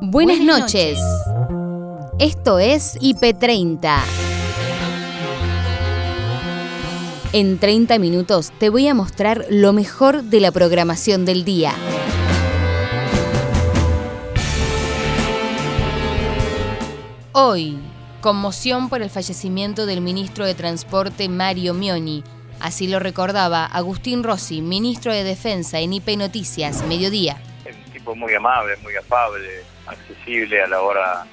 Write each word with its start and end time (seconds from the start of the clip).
Buenas 0.00 0.40
noches. 0.40 0.98
Esto 2.20 2.58
es 2.58 2.96
IP30. 3.00 4.00
En 7.32 7.58
30 7.58 7.98
minutos 7.98 8.52
te 8.58 8.70
voy 8.70 8.86
a 8.86 8.94
mostrar 8.94 9.46
lo 9.50 9.72
mejor 9.72 10.22
de 10.22 10.40
la 10.40 10.52
programación 10.52 11.24
del 11.24 11.44
día. 11.44 11.74
Hoy, 17.32 17.78
conmoción 18.20 18.88
por 18.88 19.02
el 19.02 19.10
fallecimiento 19.10 19.84
del 19.84 20.00
ministro 20.00 20.46
de 20.46 20.54
Transporte 20.54 21.28
Mario 21.28 21.74
Mioni. 21.74 22.22
Así 22.60 22.86
lo 22.86 23.00
recordaba 23.00 23.66
Agustín 23.66 24.22
Rossi, 24.22 24.62
ministro 24.62 25.12
de 25.12 25.24
Defensa 25.24 25.80
en 25.80 25.92
IP 25.92 26.16
Noticias, 26.16 26.84
Mediodía. 26.86 27.40
Un 27.66 27.92
tipo 27.92 28.14
muy 28.14 28.34
amable, 28.34 28.76
muy 28.82 28.96
afable, 28.96 29.64
accesible 29.90 30.62
a 30.62 30.66
la 30.66 30.80
hora 30.80 31.26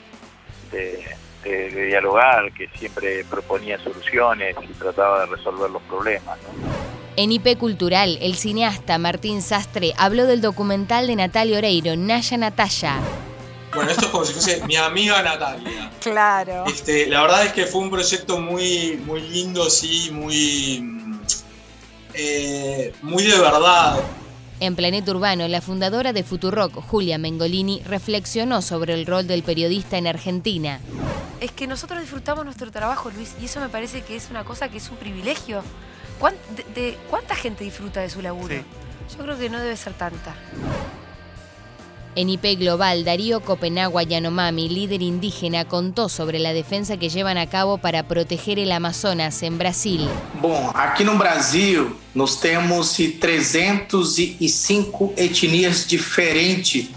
de, 0.72 1.16
dialogar, 1.44 2.52
que 2.54 2.68
siempre 2.78 3.24
proponía 3.26 3.78
soluciones 3.78 4.56
y 4.68 4.74
trataba 4.74 5.22
de 5.22 5.26
resolver 5.28 5.70
los 5.70 5.82
problemas. 5.84 6.40
En 7.18 7.32
IP 7.32 7.58
Cultural, 7.58 8.18
el 8.20 8.36
cineasta 8.36 8.98
Martín 8.98 9.42
Sastre 9.42 9.94
habló 9.98 10.26
del 10.26 10.42
documental 10.42 11.08
de 11.08 11.16
Natalia 11.16 11.60
Oreiro, 11.60 11.96
Naya 11.96 12.38
Natalia. 12.38 13.00
Bueno, 13.76 13.92
esto 13.92 14.06
es 14.06 14.12
como 14.12 14.26
si 14.26 14.34
fuese 14.34 14.66
mi 14.66 14.76
amiga 14.76 15.22
Natalia. 15.22 15.92
Claro. 16.02 16.64
Este, 16.66 17.08
la 17.08 17.22
verdad 17.22 17.46
es 17.46 17.54
que 17.54 17.66
fue 17.66 17.82
un 17.82 17.92
proyecto 17.92 18.40
muy, 18.40 19.02
muy 19.06 19.22
lindo, 19.22 19.70
sí, 19.70 20.10
muy, 20.12 21.20
eh, 22.14 22.94
muy 23.02 23.24
de 23.24 23.40
verdad. 23.40 24.00
En 24.66 24.76
Planeta 24.76 25.12
Urbano, 25.12 25.48
la 25.48 25.62
fundadora 25.62 26.12
de 26.12 26.24
Futurock, 26.24 26.74
Julia 26.88 27.20
Mengolini, 27.20 27.84
reflexionó 27.86 28.64
sobre 28.64 28.96
el 28.96 29.06
rol 29.06 29.28
del 29.28 29.44
periodista 29.44 30.00
en 30.00 30.08
Argentina. 30.08 30.80
Es 31.40 31.52
que 31.52 31.68
nosotros 31.68 32.00
disfrutamos 32.00 32.46
nuestro 32.46 32.72
trabajo, 32.72 33.12
Luis, 33.12 33.36
y 33.40 33.46
eso 33.46 33.60
me 33.60 33.70
parece 33.70 34.02
que 34.02 34.16
es 34.16 34.32
una 34.32 34.44
cosa 34.44 34.68
que 34.70 34.78
es 34.78 34.90
un 34.90 34.98
privilegio. 34.98 35.62
de, 36.74 36.98
¿Cuánta 37.12 37.36
gente 37.36 37.64
disfruta 37.64 38.02
de 38.02 38.10
su 38.10 38.24
laburo? 38.24 38.56
Yo 38.56 39.24
creo 39.24 39.38
que 39.38 39.52
no 39.52 39.60
debe 39.60 39.78
ser 39.78 39.94
tanta. 39.94 40.34
En 42.18 42.30
IP 42.30 42.58
Global, 42.58 43.04
Darío 43.04 43.42
Copenagua 43.42 44.04
Yanomami, 44.04 44.70
líder 44.70 45.02
indígena, 45.02 45.66
contó 45.66 46.08
sobre 46.08 46.40
la 46.40 46.54
defensa 46.54 46.96
que 46.96 47.10
llevan 47.10 47.38
a 47.38 47.50
cabo 47.50 47.78
para 47.78 48.08
proteger 48.08 48.58
el 48.58 48.72
Amazonas 48.72 49.44
en 49.44 49.58
Brasil. 49.58 50.08
Bom, 50.42 50.72
aqui 50.74 51.04
no 51.04 51.18
Brasil, 51.18 51.94
nós 52.14 52.40
temos 52.40 52.96
305 52.96 55.14
etnias 55.18 55.90
diferentes. 55.90 56.88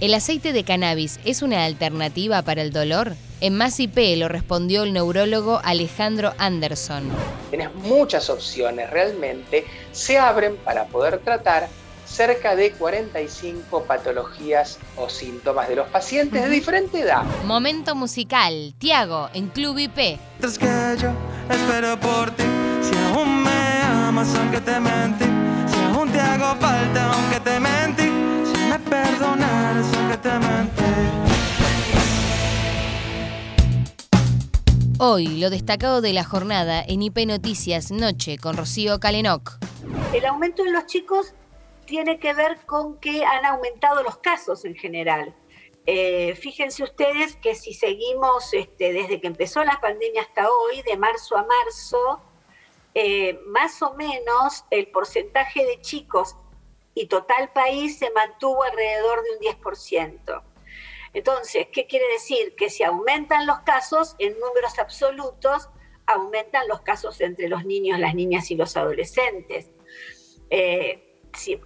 ¿El 0.00 0.14
aceite 0.14 0.52
de 0.52 0.64
cannabis 0.64 1.20
es 1.24 1.42
una 1.42 1.64
alternativa 1.64 2.42
para 2.42 2.62
el 2.62 2.72
dolor? 2.72 3.14
En 3.40 3.56
Más 3.56 3.78
IP 3.78 4.16
lo 4.16 4.26
respondió 4.26 4.82
el 4.82 4.92
neurólogo 4.92 5.60
Alejandro 5.62 6.34
Anderson. 6.38 7.04
Tienes 7.50 7.72
muchas 7.72 8.28
opciones 8.30 8.90
realmente, 8.90 9.64
se 9.92 10.18
abren 10.18 10.56
para 10.56 10.86
poder 10.86 11.20
tratar 11.20 11.68
cerca 12.12 12.54
de 12.54 12.72
45 12.72 13.84
patologías 13.84 14.78
o 14.96 15.08
síntomas 15.08 15.66
de 15.68 15.76
los 15.76 15.88
pacientes 15.88 16.42
de 16.42 16.50
diferente 16.50 17.00
edad. 17.00 17.24
Momento 17.46 17.94
musical, 17.94 18.74
Tiago, 18.78 19.30
en 19.32 19.48
Club 19.48 19.78
IP. 19.78 20.20
Es 20.42 20.58
que 20.58 20.66
yo 21.00 21.10
espero 21.48 21.98
por 21.98 22.30
ti, 22.32 22.44
si 22.82 22.94
aún 23.08 23.42
me 23.42 23.82
amas 23.82 24.34
aunque 24.36 24.60
te 24.60 24.78
mentí, 24.78 25.24
si 25.66 25.78
aún 25.80 26.12
te 26.12 26.20
hago 26.20 26.54
falta 26.60 27.12
aunque 27.14 27.40
te 27.40 27.58
mentí, 27.58 28.02
si 28.02 28.62
me 28.68 28.78
perdonaras 28.78 29.86
aunque 29.96 30.16
te 30.18 30.38
mentí. 30.38 30.82
Hoy, 34.98 35.40
lo 35.40 35.48
destacado 35.48 36.02
de 36.02 36.12
la 36.12 36.24
jornada 36.24 36.84
en 36.86 37.02
IP 37.02 37.26
Noticias 37.26 37.90
Noche 37.90 38.36
con 38.36 38.56
Rocío 38.56 39.00
Calenoc. 39.00 39.58
El 40.12 40.26
aumento 40.26 40.64
en 40.64 40.74
los 40.74 40.86
chicos 40.86 41.34
tiene 41.86 42.18
que 42.18 42.34
ver 42.34 42.58
con 42.66 42.98
que 42.98 43.24
han 43.24 43.44
aumentado 43.44 44.02
los 44.02 44.18
casos 44.18 44.64
en 44.64 44.74
general. 44.74 45.34
Eh, 45.84 46.36
fíjense 46.36 46.84
ustedes 46.84 47.36
que 47.36 47.54
si 47.54 47.74
seguimos 47.74 48.54
este, 48.54 48.92
desde 48.92 49.20
que 49.20 49.26
empezó 49.26 49.64
la 49.64 49.80
pandemia 49.80 50.22
hasta 50.22 50.48
hoy, 50.48 50.82
de 50.82 50.96
marzo 50.96 51.36
a 51.36 51.44
marzo, 51.44 52.20
eh, 52.94 53.40
más 53.46 53.82
o 53.82 53.94
menos 53.94 54.64
el 54.70 54.88
porcentaje 54.88 55.64
de 55.64 55.80
chicos 55.80 56.36
y 56.94 57.06
total 57.06 57.52
país 57.52 57.98
se 57.98 58.10
mantuvo 58.10 58.62
alrededor 58.62 59.22
de 59.24 59.30
un 59.32 59.56
10%. 59.60 60.42
Entonces, 61.14 61.66
¿qué 61.72 61.86
quiere 61.86 62.06
decir? 62.08 62.54
Que 62.54 62.70
si 62.70 62.84
aumentan 62.84 63.46
los 63.46 63.60
casos 63.60 64.14
en 64.18 64.38
números 64.38 64.78
absolutos, 64.78 65.68
aumentan 66.06 66.68
los 66.68 66.80
casos 66.82 67.20
entre 67.20 67.48
los 67.48 67.64
niños, 67.64 67.98
las 67.98 68.14
niñas 68.14 68.50
y 68.50 68.56
los 68.56 68.76
adolescentes. 68.76 69.70
Eh, 70.50 71.11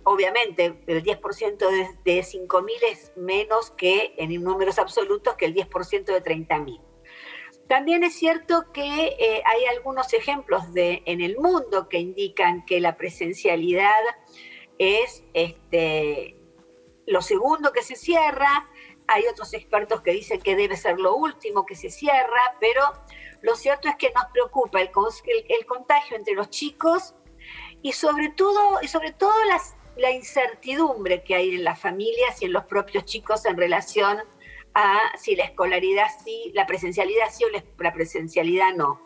obviamente 0.05 0.79
el 0.87 1.03
10% 1.03 1.59
de, 1.59 1.89
de 2.05 2.21
5.000 2.21 2.71
es 2.91 3.13
menos 3.17 3.71
que 3.71 4.15
en 4.17 4.43
números 4.43 4.79
absolutos 4.79 5.35
que 5.35 5.47
el 5.47 5.55
10% 5.55 6.05
de 6.05 6.23
30.000. 6.23 6.81
También 7.69 8.05
es 8.05 8.15
cierto 8.15 8.67
que 8.73 9.17
eh, 9.19 9.43
hay 9.45 9.65
algunos 9.77 10.13
ejemplos 10.13 10.73
de, 10.73 11.03
en 11.05 11.21
el 11.21 11.37
mundo 11.37 11.89
que 11.89 11.99
indican 11.99 12.65
que 12.65 12.81
la 12.81 12.97
presencialidad 12.97 14.01
es 14.79 15.25
este, 15.35 16.37
lo 17.07 17.23
segundo 17.23 17.73
que 17.73 17.83
se 17.83 17.97
cierra. 17.97 18.69
Hay 19.09 19.25
otros 19.27 19.53
expertos 19.53 20.01
que 20.03 20.13
dicen 20.13 20.41
que 20.41 20.55
debe 20.55 20.77
ser 20.77 21.01
lo 21.01 21.17
último 21.17 21.67
que 21.67 21.75
se 21.75 21.91
cierra, 21.91 22.57
pero 22.61 22.83
lo 23.43 23.57
cierto 23.57 23.89
es 23.89 23.97
que 23.97 24.13
nos 24.15 24.27
preocupa 24.33 24.81
el, 24.81 24.91
el 25.49 25.67
contagio 25.67 26.17
entre 26.17 26.35
los 26.35 26.51
chicos 26.51 27.15
y 27.83 27.93
sobre 27.93 28.31
todo, 28.31 28.81
y 28.83 28.89
sobre 28.89 29.13
todo 29.13 29.35
la 29.97 30.11
incertidumbre 30.11 31.23
que 31.23 31.35
hay 31.35 31.55
en 31.55 31.65
las 31.65 31.81
familias 31.81 32.41
y 32.43 32.47
en 32.47 32.53
los 32.53 32.65
propios 32.65 33.05
chicos 33.05 33.45
en 33.47 33.57
relación 33.57 34.19
a 34.75 35.01
si 35.17 35.37
la 35.37 35.45
escolaridad 35.45 36.07
sí, 36.23 36.53
la 36.55 36.67
presencialidad 36.67 37.27
sí 37.31 37.45
o 37.45 37.83
la 37.83 37.93
presencialidad 37.93 38.75
no. 38.75 39.01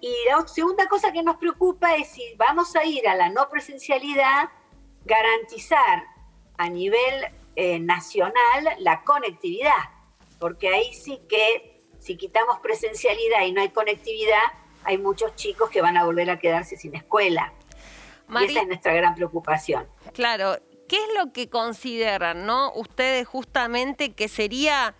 Y 0.00 0.12
la 0.26 0.46
segunda 0.48 0.88
cosa 0.88 1.12
que 1.12 1.22
nos 1.22 1.36
preocupa 1.36 1.94
es 1.96 2.08
si 2.08 2.34
vamos 2.36 2.74
a 2.76 2.84
ir 2.84 3.08
a 3.08 3.14
la 3.14 3.28
no 3.28 3.48
presencialidad, 3.48 4.50
garantizar 5.04 6.04
a 6.58 6.68
nivel 6.68 7.26
eh, 7.56 7.78
nacional 7.78 8.34
la 8.80 9.04
conectividad, 9.04 9.70
porque 10.40 10.68
ahí 10.68 10.92
sí 10.92 11.20
que 11.28 11.84
si 12.00 12.16
quitamos 12.16 12.58
presencialidad 12.58 13.42
y 13.46 13.52
no 13.52 13.60
hay 13.60 13.70
conectividad, 13.70 14.42
hay 14.84 14.98
muchos 14.98 15.36
chicos 15.36 15.70
que 15.70 15.80
van 15.80 15.96
a 15.96 16.04
volver 16.04 16.28
a 16.30 16.38
quedarse 16.38 16.76
sin 16.76 16.96
escuela 16.96 17.52
esa 18.28 18.60
es 18.60 18.66
nuestra 18.66 18.94
gran 18.94 19.14
preocupación. 19.14 19.86
Claro, 20.12 20.56
¿qué 20.88 20.96
es 20.96 21.08
lo 21.18 21.32
que 21.32 21.48
consideran, 21.48 22.46
no? 22.46 22.72
Ustedes 22.74 23.26
justamente 23.26 24.12
que 24.12 24.28
sería 24.28 24.94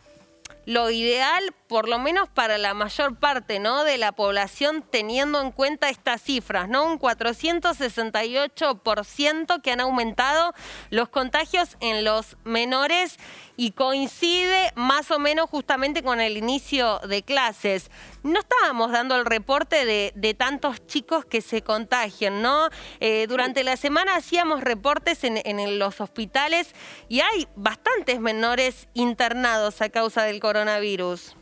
lo 0.64 0.90
ideal, 0.90 1.54
por 1.72 1.88
lo 1.88 1.98
menos 1.98 2.28
para 2.28 2.58
la 2.58 2.74
mayor 2.74 3.16
parte 3.16 3.58
¿no? 3.58 3.82
de 3.84 3.96
la 3.96 4.12
población, 4.12 4.84
teniendo 4.90 5.40
en 5.40 5.52
cuenta 5.52 5.88
estas 5.88 6.20
cifras, 6.20 6.68
¿no? 6.68 6.84
Un 6.84 6.98
468% 6.98 9.62
que 9.62 9.72
han 9.72 9.80
aumentado 9.80 10.52
los 10.90 11.08
contagios 11.08 11.78
en 11.80 12.04
los 12.04 12.36
menores 12.44 13.16
y 13.56 13.70
coincide 13.70 14.70
más 14.74 15.10
o 15.10 15.18
menos 15.18 15.48
justamente 15.48 16.02
con 16.02 16.20
el 16.20 16.36
inicio 16.36 16.98
de 17.08 17.22
clases. 17.22 17.90
No 18.22 18.40
estábamos 18.40 18.92
dando 18.92 19.16
el 19.16 19.24
reporte 19.24 19.86
de, 19.86 20.34
tantos 20.34 20.86
chicos 20.86 21.24
que 21.24 21.40
se 21.40 21.62
contagian, 21.62 22.42
¿no? 22.42 22.68
Eh, 23.00 23.24
durante 23.30 23.64
la 23.64 23.78
semana 23.78 24.16
hacíamos 24.16 24.60
reportes 24.60 25.24
en, 25.24 25.40
en 25.42 25.78
los 25.78 26.02
hospitales 26.02 26.74
y 27.08 27.20
hay 27.20 27.48
bastantes 27.56 28.20
menores 28.20 28.88
internados 28.92 29.80
a 29.80 29.88
causa 29.88 30.24
del 30.24 30.38
coronavirus. 30.38 31.34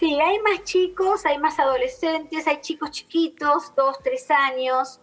Sí, 0.00 0.18
hay 0.18 0.38
más 0.38 0.64
chicos, 0.64 1.26
hay 1.26 1.36
más 1.36 1.58
adolescentes, 1.58 2.46
hay 2.46 2.62
chicos 2.62 2.90
chiquitos, 2.90 3.74
dos, 3.76 3.98
tres 4.02 4.30
años. 4.30 4.98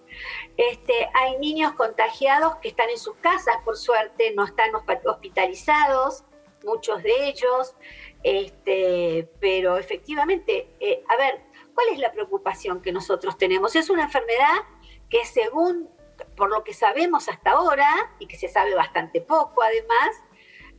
Este, 0.58 1.08
hay 1.14 1.38
niños 1.38 1.74
contagiados 1.74 2.56
que 2.56 2.70
están 2.70 2.90
en 2.90 2.98
sus 2.98 3.16
casas, 3.18 3.58
por 3.64 3.78
suerte, 3.78 4.34
no 4.34 4.44
están 4.44 4.72
hospitalizados, 5.06 6.24
muchos 6.64 7.04
de 7.04 7.28
ellos. 7.28 7.76
Este, 8.24 9.30
pero 9.40 9.78
efectivamente, 9.78 10.76
eh, 10.80 11.04
a 11.10 11.16
ver, 11.16 11.44
¿cuál 11.76 11.90
es 11.92 12.00
la 12.00 12.12
preocupación 12.12 12.82
que 12.82 12.92
nosotros 12.92 13.38
tenemos? 13.38 13.76
Es 13.76 13.92
una 13.92 14.06
enfermedad 14.06 14.64
que 15.12 15.26
según, 15.26 15.92
por 16.36 16.50
lo 16.50 16.64
que 16.64 16.74
sabemos 16.74 17.30
hasta 17.30 17.52
ahora, 17.52 17.88
y 18.18 18.26
que 18.26 18.36
se 18.36 18.48
sabe 18.48 18.74
bastante 18.74 19.22
poco 19.22 19.62
además, 19.62 20.24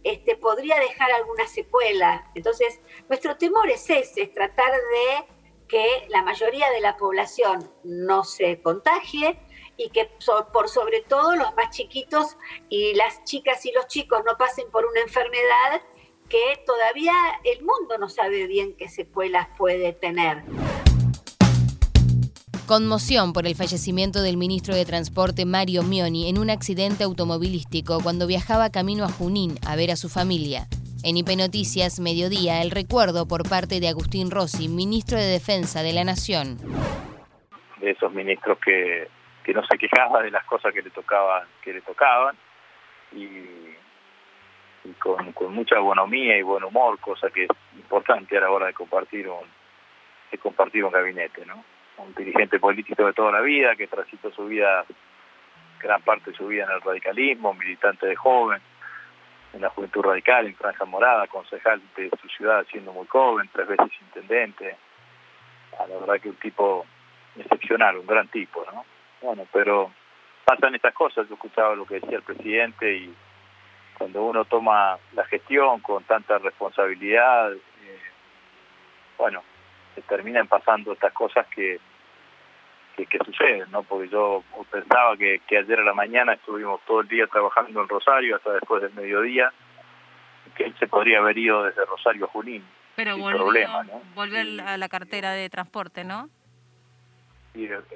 este, 0.04 0.36
podría 0.36 0.78
dejar 0.78 1.10
alguna 1.12 1.46
secuela. 1.46 2.30
Entonces, 2.34 2.80
nuestro 3.08 3.36
temor 3.36 3.68
es 3.70 3.88
ese, 3.90 4.22
es 4.22 4.34
tratar 4.34 4.72
de 4.72 5.26
que 5.68 6.06
la 6.08 6.22
mayoría 6.22 6.70
de 6.70 6.80
la 6.80 6.96
población 6.96 7.70
no 7.84 8.24
se 8.24 8.60
contagie 8.62 9.38
y 9.76 9.90
que 9.90 10.10
por 10.52 10.68
sobre 10.68 11.02
todo 11.02 11.36
los 11.36 11.54
más 11.54 11.70
chiquitos 11.70 12.36
y 12.68 12.94
las 12.94 13.22
chicas 13.24 13.64
y 13.66 13.72
los 13.72 13.86
chicos 13.86 14.22
no 14.24 14.36
pasen 14.36 14.70
por 14.70 14.86
una 14.86 15.00
enfermedad 15.00 15.82
que 16.28 16.62
todavía 16.66 17.12
el 17.44 17.62
mundo 17.62 17.96
no 17.98 18.08
sabe 18.08 18.46
bien 18.46 18.76
qué 18.76 18.88
secuelas 18.88 19.48
puede 19.56 19.92
tener. 19.92 20.42
Conmoción 22.68 23.32
por 23.32 23.46
el 23.46 23.54
fallecimiento 23.54 24.20
del 24.20 24.36
ministro 24.36 24.74
de 24.74 24.84
Transporte 24.84 25.46
Mario 25.46 25.82
Mioni 25.84 26.28
en 26.28 26.36
un 26.36 26.50
accidente 26.50 27.02
automovilístico 27.02 28.00
cuando 28.02 28.26
viajaba 28.26 28.68
camino 28.68 29.04
a 29.04 29.08
Junín 29.08 29.54
a 29.66 29.74
ver 29.74 29.90
a 29.90 29.96
su 29.96 30.10
familia. 30.10 30.68
En 31.02 31.16
IP 31.16 31.28
Noticias, 31.38 31.98
mediodía, 31.98 32.60
el 32.60 32.70
recuerdo 32.70 33.26
por 33.26 33.48
parte 33.48 33.80
de 33.80 33.88
Agustín 33.88 34.30
Rossi, 34.30 34.68
ministro 34.68 35.16
de 35.16 35.24
Defensa 35.24 35.82
de 35.82 35.94
la 35.94 36.04
Nación. 36.04 36.58
De 37.80 37.92
esos 37.92 38.12
ministros 38.12 38.58
que, 38.58 39.08
que 39.44 39.54
no 39.54 39.64
se 39.64 39.78
quejaba 39.78 40.20
de 40.22 40.30
las 40.30 40.44
cosas 40.44 40.74
que 40.74 40.82
le 40.82 40.90
tocaban, 40.90 41.48
que 41.64 41.72
le 41.72 41.80
tocaban 41.80 42.36
y, 43.12 43.48
con, 44.98 45.32
con, 45.32 45.54
mucha 45.54 45.78
bonomía 45.78 46.36
y 46.36 46.42
buen 46.42 46.64
humor, 46.64 46.98
cosa 47.00 47.30
que 47.30 47.44
es 47.44 47.50
importante 47.76 48.36
a 48.36 48.42
la 48.42 48.50
hora 48.50 48.66
de 48.66 48.74
compartir 48.74 49.26
un, 49.26 49.48
de 50.30 50.36
compartir 50.36 50.84
un 50.84 50.92
gabinete, 50.92 51.46
¿no? 51.46 51.64
Un 51.98 52.14
dirigente 52.14 52.58
político 52.58 53.04
de 53.06 53.12
toda 53.12 53.32
la 53.32 53.40
vida, 53.40 53.76
que 53.76 53.86
transitó 53.86 54.30
su 54.32 54.46
vida, 54.46 54.84
gran 55.80 56.02
parte 56.02 56.30
de 56.30 56.36
su 56.36 56.46
vida 56.46 56.64
en 56.64 56.70
el 56.70 56.80
radicalismo, 56.80 57.54
militante 57.54 58.06
de 58.06 58.16
joven, 58.16 58.60
en 59.52 59.60
la 59.60 59.70
juventud 59.70 60.02
radical, 60.02 60.46
en 60.46 60.54
Franja 60.54 60.84
Morada, 60.84 61.26
concejal 61.26 61.80
de 61.96 62.10
su 62.20 62.28
ciudad 62.28 62.66
siendo 62.70 62.92
muy 62.92 63.06
joven, 63.06 63.48
tres 63.52 63.68
veces 63.68 63.90
intendente. 64.02 64.76
La 65.78 65.86
verdad 65.86 66.20
que 66.20 66.30
un 66.30 66.36
tipo 66.36 66.84
excepcional, 67.36 67.98
un 67.98 68.06
gran 68.06 68.28
tipo, 68.28 68.64
¿no? 68.72 68.84
Bueno, 69.22 69.46
pero 69.52 69.90
pasan 70.44 70.74
estas 70.74 70.94
cosas, 70.94 71.28
yo 71.28 71.34
escuchaba 71.34 71.74
lo 71.74 71.86
que 71.86 72.00
decía 72.00 72.16
el 72.16 72.22
presidente 72.22 72.96
y 72.96 73.14
cuando 73.96 74.22
uno 74.24 74.44
toma 74.44 74.96
la 75.12 75.24
gestión 75.24 75.80
con 75.80 76.04
tanta 76.04 76.38
responsabilidad, 76.38 77.52
eh, 77.52 78.00
bueno, 79.16 79.42
se 79.94 80.02
terminan 80.02 80.46
pasando 80.46 80.92
estas 80.92 81.12
cosas 81.12 81.46
que, 81.48 81.80
que, 83.06 83.18
suceden, 83.18 83.70
¿no? 83.70 83.82
Porque 83.82 84.08
yo 84.08 84.42
pensaba 84.70 85.16
que, 85.16 85.40
que 85.46 85.58
ayer 85.58 85.80
a 85.80 85.84
la 85.84 85.94
mañana 85.94 86.34
estuvimos 86.34 86.80
todo 86.86 87.00
el 87.00 87.08
día 87.08 87.26
trabajando 87.26 87.82
en 87.82 87.88
Rosario 87.88 88.36
hasta 88.36 88.52
después 88.52 88.82
del 88.82 88.92
mediodía, 88.94 89.52
que 90.56 90.64
él 90.64 90.74
se 90.78 90.86
podría 90.86 91.18
haber 91.18 91.38
ido 91.38 91.64
desde 91.64 91.84
Rosario 91.84 92.24
a 92.24 92.28
Junín. 92.28 92.64
Pero 92.96 93.16
volvió, 93.16 93.38
problema, 93.38 93.84
¿no? 93.84 94.02
volvió 94.14 94.40
a 94.66 94.76
la 94.76 94.88
cartera 94.88 95.32
de 95.32 95.48
transporte, 95.48 96.02
¿no? 96.02 96.28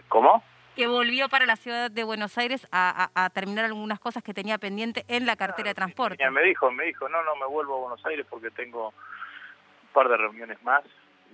¿Cómo? 0.08 0.44
Que 0.76 0.86
volvió 0.86 1.28
para 1.28 1.44
la 1.44 1.56
ciudad 1.56 1.90
de 1.90 2.04
Buenos 2.04 2.38
Aires 2.38 2.66
a, 2.72 3.10
a, 3.14 3.30
terminar 3.30 3.64
algunas 3.64 4.00
cosas 4.00 4.22
que 4.22 4.32
tenía 4.32 4.58
pendiente 4.58 5.04
en 5.08 5.26
la 5.26 5.36
cartera 5.36 5.70
de 5.70 5.74
transporte. 5.74 6.30
Me 6.30 6.42
dijo, 6.42 6.70
me 6.70 6.84
dijo, 6.84 7.08
no, 7.08 7.22
no, 7.24 7.36
me 7.36 7.46
vuelvo 7.46 7.76
a 7.76 7.80
Buenos 7.80 8.06
Aires 8.06 8.26
porque 8.28 8.50
tengo 8.50 8.88
un 8.88 9.88
par 9.92 10.08
de 10.08 10.16
reuniones 10.16 10.62
más 10.62 10.82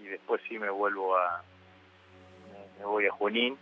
y 0.03 0.06
después 0.06 0.43
sí 0.49 0.59
me 0.59 0.71
vuelvo 0.71 1.17
a, 1.17 1.43
me, 2.79 2.85
voy 2.85 3.07
a 3.07 3.11
Junín. 3.11 3.57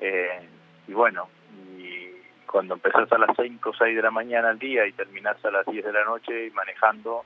Eh, 0.00 0.48
y 0.86 0.92
bueno, 0.92 1.28
y 1.78 2.10
cuando 2.46 2.74
empezás 2.74 3.10
a 3.12 3.18
las 3.18 3.36
5 3.36 3.70
o 3.70 3.74
6 3.74 3.96
de 3.96 4.02
la 4.02 4.10
mañana 4.10 4.50
al 4.50 4.58
día 4.58 4.86
y 4.86 4.92
terminás 4.92 5.42
a 5.44 5.50
las 5.50 5.66
10 5.66 5.84
de 5.84 5.92
la 5.92 6.04
noche 6.04 6.50
manejando, 6.52 7.24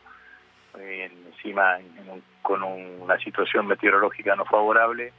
eh, 0.79 1.11
encima 1.26 1.79
con 2.43 2.62
una 2.62 3.19
situación 3.19 3.67
meteorológica 3.67 4.37
no 4.37 4.44
favorable, 4.44 5.12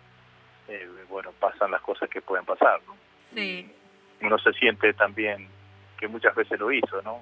eh, 0.67 0.87
bueno, 1.09 1.31
pasan 1.39 1.71
las 1.71 1.81
cosas 1.81 2.09
que 2.09 2.21
pueden 2.21 2.45
pasar. 2.45 2.79
¿no? 2.87 2.95
Sí. 3.33 3.71
Uno 4.21 4.37
se 4.39 4.53
siente 4.53 4.93
también 4.93 5.47
que 5.97 6.07
muchas 6.07 6.33
veces 6.35 6.59
lo 6.59 6.71
hizo, 6.71 7.01
¿no? 7.01 7.21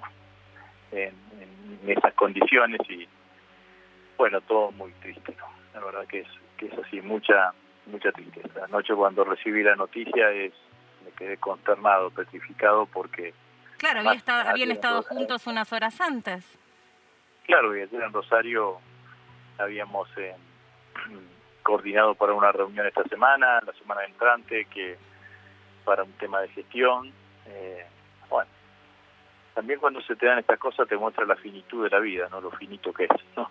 En, 0.92 1.12
en 1.82 1.90
esas 1.90 2.14
condiciones 2.14 2.80
y 2.88 3.06
bueno, 4.16 4.40
todo 4.42 4.72
muy 4.72 4.90
triste, 5.00 5.34
¿no? 5.38 5.46
La 5.74 5.84
verdad 5.84 6.06
que 6.06 6.20
es, 6.20 6.28
que 6.56 6.66
es 6.66 6.72
así, 6.78 7.00
mucha 7.00 7.52
mucha 7.88 8.12
tristeza. 8.12 8.64
Anoche 8.64 8.94
cuando 8.94 9.24
recibí 9.24 9.62
la 9.62 9.76
noticia 9.76 10.30
es 10.30 10.52
me 11.04 11.10
quedé 11.12 11.36
consternado, 11.38 12.10
petrificado 12.10 12.86
porque... 12.86 13.34
Claro, 13.78 14.00
había 14.00 14.14
estado, 14.14 14.48
habían 14.48 14.70
estado 14.72 15.02
juntos 15.02 15.46
unas 15.46 15.72
horas 15.72 16.00
antes. 16.00 16.44
Claro, 17.46 17.76
y 17.76 17.82
ayer 17.82 18.02
en 18.02 18.12
Rosario 18.12 18.78
habíamos 19.58 20.08
eh, 20.18 20.34
coordinado 21.62 22.14
para 22.14 22.34
una 22.34 22.52
reunión 22.52 22.86
esta 22.86 23.04
semana, 23.04 23.60
la 23.64 23.72
semana 23.74 24.04
entrante, 24.04 24.66
que 24.66 24.98
para 25.84 26.02
un 26.02 26.12
tema 26.12 26.40
de 26.40 26.48
gestión. 26.48 27.12
Eh, 27.46 27.86
bueno, 28.28 28.50
también 29.54 29.80
cuando 29.80 30.02
se 30.02 30.16
te 30.16 30.26
dan 30.26 30.38
estas 30.38 30.58
cosas 30.58 30.88
te 30.88 30.96
muestra 30.96 31.24
la 31.24 31.36
finitud 31.36 31.84
de 31.84 31.90
la 31.90 32.00
vida, 32.00 32.28
no 32.30 32.40
lo 32.40 32.50
finito 32.50 32.92
que 32.92 33.04
es, 33.04 33.10
¿no? 33.36 33.50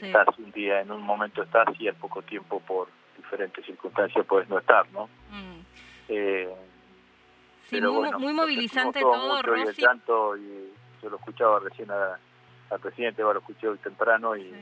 Estás 0.00 0.36
un 0.38 0.50
día, 0.50 0.80
en 0.80 0.90
un 0.90 1.02
momento 1.02 1.42
estás 1.42 1.68
y 1.78 1.88
al 1.88 1.94
poco 1.94 2.20
tiempo 2.22 2.60
por 2.60 2.88
diferentes 3.16 3.64
circunstancias 3.64 4.24
puedes 4.26 4.48
no 4.48 4.58
estar, 4.58 4.90
¿no? 4.92 5.06
Mm. 5.30 5.60
Eh, 6.08 6.54
sí, 7.68 7.80
muy, 7.80 8.32
movilizante 8.32 9.00
todo, 9.00 9.42
Rosy. 9.42 9.80
Y 9.80 9.84
tanto, 9.84 10.36
y 10.36 10.72
yo 11.02 11.10
lo 11.10 11.16
escuchaba 11.16 11.60
recién 11.60 11.90
al 11.90 12.80
presidente, 12.80 13.22
lo 13.22 13.38
escuché 13.38 13.68
hoy 13.68 13.78
temprano 13.78 14.36
y, 14.36 14.52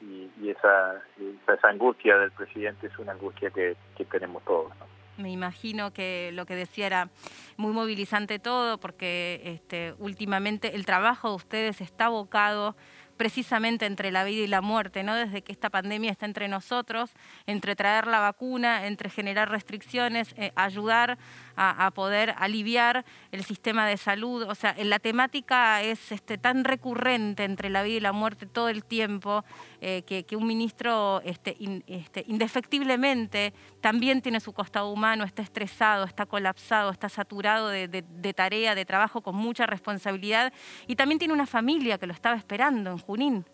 y, 0.00 0.48
esa, 0.48 1.00
esa, 1.48 1.68
angustia 1.68 2.18
del 2.18 2.32
presidente 2.32 2.88
es 2.88 2.98
una 2.98 3.12
angustia 3.12 3.50
que, 3.50 3.76
que 3.96 4.04
tenemos 4.04 4.42
todos, 4.44 4.76
¿no? 4.78 4.86
Me 5.18 5.30
imagino 5.30 5.92
que 5.92 6.30
lo 6.32 6.46
que 6.46 6.54
decía 6.54 6.86
era 6.86 7.10
muy 7.56 7.72
movilizante 7.72 8.38
todo, 8.38 8.78
porque 8.78 9.42
este, 9.44 9.94
últimamente 9.98 10.74
el 10.74 10.86
trabajo 10.86 11.28
de 11.28 11.34
ustedes 11.36 11.80
está 11.80 12.06
abocado 12.06 12.74
precisamente 13.22 13.86
entre 13.86 14.10
la 14.10 14.24
vida 14.24 14.42
y 14.42 14.48
la 14.48 14.60
muerte, 14.60 15.04
¿no? 15.04 15.14
Desde 15.14 15.42
que 15.42 15.52
esta 15.52 15.70
pandemia 15.70 16.10
está 16.10 16.26
entre 16.26 16.48
nosotros, 16.48 17.12
entre 17.46 17.76
traer 17.76 18.08
la 18.08 18.18
vacuna, 18.18 18.88
entre 18.88 19.10
generar 19.10 19.48
restricciones, 19.48 20.34
eh, 20.36 20.50
ayudar 20.56 21.18
a, 21.56 21.90
poder 21.92 22.34
aliviar 22.38 23.04
el 23.30 23.44
sistema 23.44 23.86
de 23.86 23.96
salud. 23.96 24.42
O 24.48 24.54
sea, 24.54 24.74
la 24.82 24.98
temática 24.98 25.82
es 25.82 26.12
este, 26.12 26.38
tan 26.38 26.64
recurrente 26.64 27.44
entre 27.44 27.70
la 27.70 27.82
vida 27.82 27.96
y 27.96 28.00
la 28.00 28.12
muerte 28.12 28.46
todo 28.46 28.68
el 28.68 28.84
tiempo 28.84 29.44
eh, 29.80 30.02
que, 30.02 30.36
un 30.36 30.46
ministro 30.46 31.20
este, 31.24 31.56
este, 31.86 32.24
indefectiblemente 32.28 33.52
también 33.80 34.22
tiene 34.22 34.40
su 34.40 34.52
costado 34.52 34.90
humano, 34.90 35.24
está 35.24 35.42
estresado, 35.42 36.04
está 36.04 36.26
colapsado, 36.26 36.90
está 36.90 37.08
saturado 37.08 37.68
de, 37.68 37.88
de 37.88 38.34
tarea, 38.34 38.74
de 38.74 38.84
trabajo 38.84 39.20
con 39.20 39.36
mucha 39.36 39.66
responsabilidad 39.66 40.52
y 40.86 40.96
también 40.96 41.18
tiene 41.18 41.34
una 41.34 41.46
familia 41.46 41.98
que 41.98 42.06
lo 42.06 42.12
estaba 42.12 42.36
esperando 42.36 42.90
en 42.90 42.98
Junín. 42.98 43.44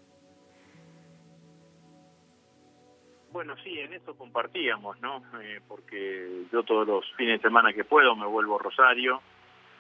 Bueno, 3.38 3.54
sí, 3.62 3.78
en 3.78 3.92
eso 3.92 4.16
compartíamos, 4.16 5.00
¿no? 5.00 5.23
Eh, 5.40 5.61
porque 5.68 6.42
yo 6.52 6.64
todos 6.64 6.85
los 6.88 7.04
fines 7.12 7.40
de 7.40 7.49
semana 7.49 7.73
que 7.73 7.85
puedo 7.85 8.16
me 8.16 8.26
vuelvo 8.26 8.59
a 8.59 8.64
Rosario 8.64 9.23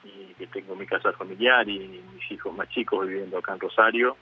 y 0.04 0.32
que 0.34 0.46
tengo 0.46 0.76
mi 0.76 0.86
casa 0.86 1.12
familiar 1.14 1.68
y 1.68 2.00
mis 2.14 2.30
hijos 2.30 2.54
más 2.54 2.68
chicos 2.68 3.08
viviendo 3.08 3.36
acá 3.36 3.54
en 3.54 3.58
Rosario 3.58 4.16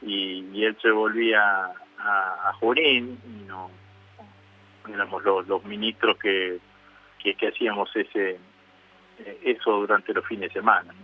y, 0.00 0.62
él 0.62 0.78
se 0.80 0.92
volvía 0.92 1.72
a, 1.98 2.50
a 2.50 2.52
Junín 2.60 3.18
y 3.26 3.48
no 3.48 3.68
éramos 4.88 5.24
los, 5.24 5.64
ministros 5.64 6.16
que, 6.16 6.60
que, 7.18 7.48
hacíamos 7.48 7.90
ese 7.96 8.38
eso 9.42 9.72
durante 9.72 10.14
los 10.14 10.24
fines 10.24 10.50
de 10.50 10.60
semana. 10.60 10.94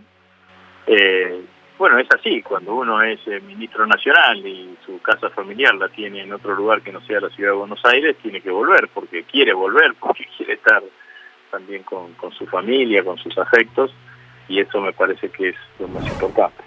Eh, 0.87 1.43
bueno, 1.77 1.99
es 1.99 2.07
así, 2.17 2.41
cuando 2.41 2.73
uno 2.75 3.01
es 3.01 3.19
eh, 3.27 3.41
ministro 3.41 3.85
nacional 3.85 4.45
y 4.45 4.77
su 4.85 5.01
casa 5.01 5.29
familiar 5.29 5.75
la 5.75 5.89
tiene 5.89 6.21
en 6.21 6.31
otro 6.31 6.55
lugar 6.55 6.81
que 6.81 6.91
no 6.91 7.01
sea 7.05 7.19
la 7.19 7.29
ciudad 7.29 7.51
de 7.51 7.57
Buenos 7.57 7.83
Aires, 7.83 8.15
tiene 8.21 8.41
que 8.41 8.49
volver, 8.49 8.89
porque 8.93 9.23
quiere 9.23 9.53
volver, 9.53 9.93
porque 9.99 10.25
quiere 10.37 10.53
estar 10.53 10.81
también 11.51 11.83
con, 11.83 12.15
su 12.37 12.45
familia, 12.47 13.03
con 13.03 13.17
sus 13.17 13.37
afectos, 13.37 13.91
y 14.47 14.59
eso 14.59 14.79
me 14.79 14.93
parece 14.93 15.29
que 15.29 15.49
es 15.49 15.55
lo 15.79 15.87
más 15.87 16.05
importante. 16.07 16.63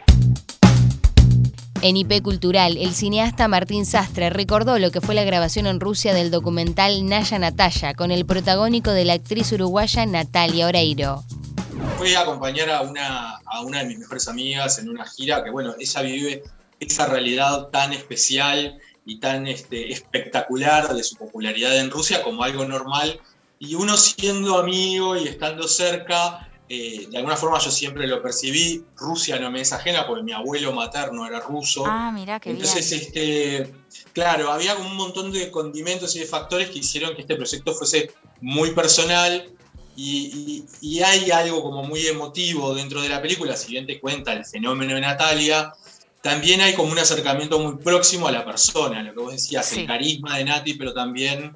En 1.81 1.97
IP 1.97 2.23
Cultural, 2.23 2.77
el 2.77 2.91
cineasta 2.91 3.47
Martín 3.47 3.87
Sastre 3.87 4.31
recordó 4.31 4.79
lo 4.79 4.91
que 4.91 5.01
fue 5.01 5.15
la 5.15 5.25
grabación 5.25 5.67
en 5.67 5.79
Rusia 5.79 6.13
del 6.13 6.31
documental 6.31 7.07
Naya 7.07 7.39
Natalia, 7.39 7.95
con 7.95 8.11
el 8.11 8.27
protagónico 8.27 8.91
de 8.91 9.05
la 9.05 9.13
actriz 9.13 9.53
uruguaya 9.53 10.05
Natalia 10.05 10.67
Oreiro 10.67 11.21
fui 11.97 12.15
a 12.15 12.21
acompañar 12.21 12.71
a 12.71 12.83
una, 12.83 13.39
a 13.45 13.61
una 13.63 13.81
de 13.81 13.87
mis 13.87 13.99
mejores 13.99 14.29
amigas 14.29 14.79
en 14.79 14.89
una 14.89 15.05
gira 15.05 15.43
que, 15.43 15.51
bueno, 15.51 15.75
ella 15.79 16.03
vive 16.03 16.43
esa 16.81 17.07
realidad 17.07 17.69
tan 17.69 17.93
especial 17.93 18.79
y 19.05 19.19
tan 19.19 19.47
este, 19.47 19.93
espectacular 19.93 20.95
de 20.95 21.03
su 21.03 21.17
popularidad 21.17 21.77
en 21.79 21.91
Rusia 21.91 22.23
como 22.23 22.43
algo 22.43 22.65
normal. 22.65 23.21
Y 23.59 23.75
uno 23.75 23.97
siendo 23.97 24.59
amigo 24.59 25.17
y 25.17 25.27
estando 25.27 25.67
cerca, 25.67 26.49
eh, 26.69 27.07
de 27.11 27.17
alguna 27.17 27.37
forma 27.37 27.59
yo 27.59 27.71
siempre 27.71 28.07
lo 28.07 28.23
percibí, 28.23 28.85
Rusia 28.97 29.39
no 29.39 29.51
me 29.51 29.63
es 29.63 29.73
ajena 29.73 30.07
porque 30.07 30.23
mi 30.23 30.33
abuelo 30.33 30.73
materno 30.73 31.27
era 31.27 31.41
ruso. 31.41 31.85
Ah, 31.87 32.13
mira 32.13 32.39
qué 32.39 32.51
Entonces, 32.51 32.93
este, 32.93 33.73
claro, 34.13 34.53
había 34.53 34.77
un 34.77 34.95
montón 34.95 35.33
de 35.33 35.51
condimentos 35.51 36.15
y 36.15 36.21
de 36.21 36.27
factores 36.27 36.71
que 36.71 36.81
hicieron 36.81 37.17
que 37.17 37.23
este 37.23 37.37
proyecto 37.37 37.75
fuese 37.75 38.13
muy 38.41 38.73
personal 38.73 39.51
y, 40.01 40.65
y, 40.81 41.03
hay 41.03 41.33
algo 41.33 41.61
como 41.61 41.83
muy 41.83 42.07
emotivo 42.07 42.73
dentro 42.73 43.03
de 43.03 43.09
la 43.09 43.21
película, 43.21 43.57
si 43.57 43.73
bien 43.73 43.85
te 43.85 43.99
cuenta 43.99 44.33
el 44.33 44.45
fenómeno 44.45 44.95
de 44.95 45.01
Natalia, 45.01 45.73
también 46.23 46.61
hay 46.61 46.75
como 46.75 46.93
un 46.93 46.99
acercamiento 47.01 47.59
muy 47.59 47.83
próximo 47.83 48.29
a 48.29 48.33
la 48.33 48.45
persona, 48.45 49.03
lo 49.03 49.13
que 49.13 49.21
vos 49.21 49.33
decías, 49.33 49.73
el 49.73 49.89
carisma 49.89 50.39
de 50.39 50.45
Nati, 50.45 50.75
pero 50.75 50.95
también 50.95 51.53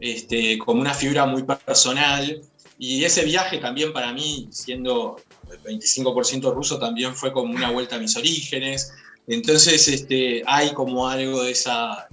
este, 0.00 0.56
como 0.56 0.80
una 0.80 0.94
figura 0.94 1.26
muy 1.26 1.42
personal. 1.42 2.40
Y 2.78 3.04
ese 3.04 3.24
viaje 3.24 3.58
también 3.58 3.92
para 3.92 4.12
mí, 4.14 4.48
siendo 4.50 5.20
el 5.50 5.62
25% 5.62 6.54
ruso, 6.54 6.78
también 6.78 7.14
fue 7.14 7.30
como 7.30 7.54
una 7.54 7.70
vuelta 7.70 7.96
a 7.96 7.98
mis 7.98 8.16
orígenes. 8.16 8.90
Entonces 9.26 9.86
este, 9.88 10.42
hay 10.46 10.72
como 10.72 11.08
algo 11.08 11.42
de 11.42 11.52
esa, 11.52 12.08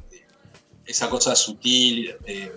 esa 0.85 1.09
cosa 1.09 1.37
sutil, 1.37 2.15
eh, 2.25 2.51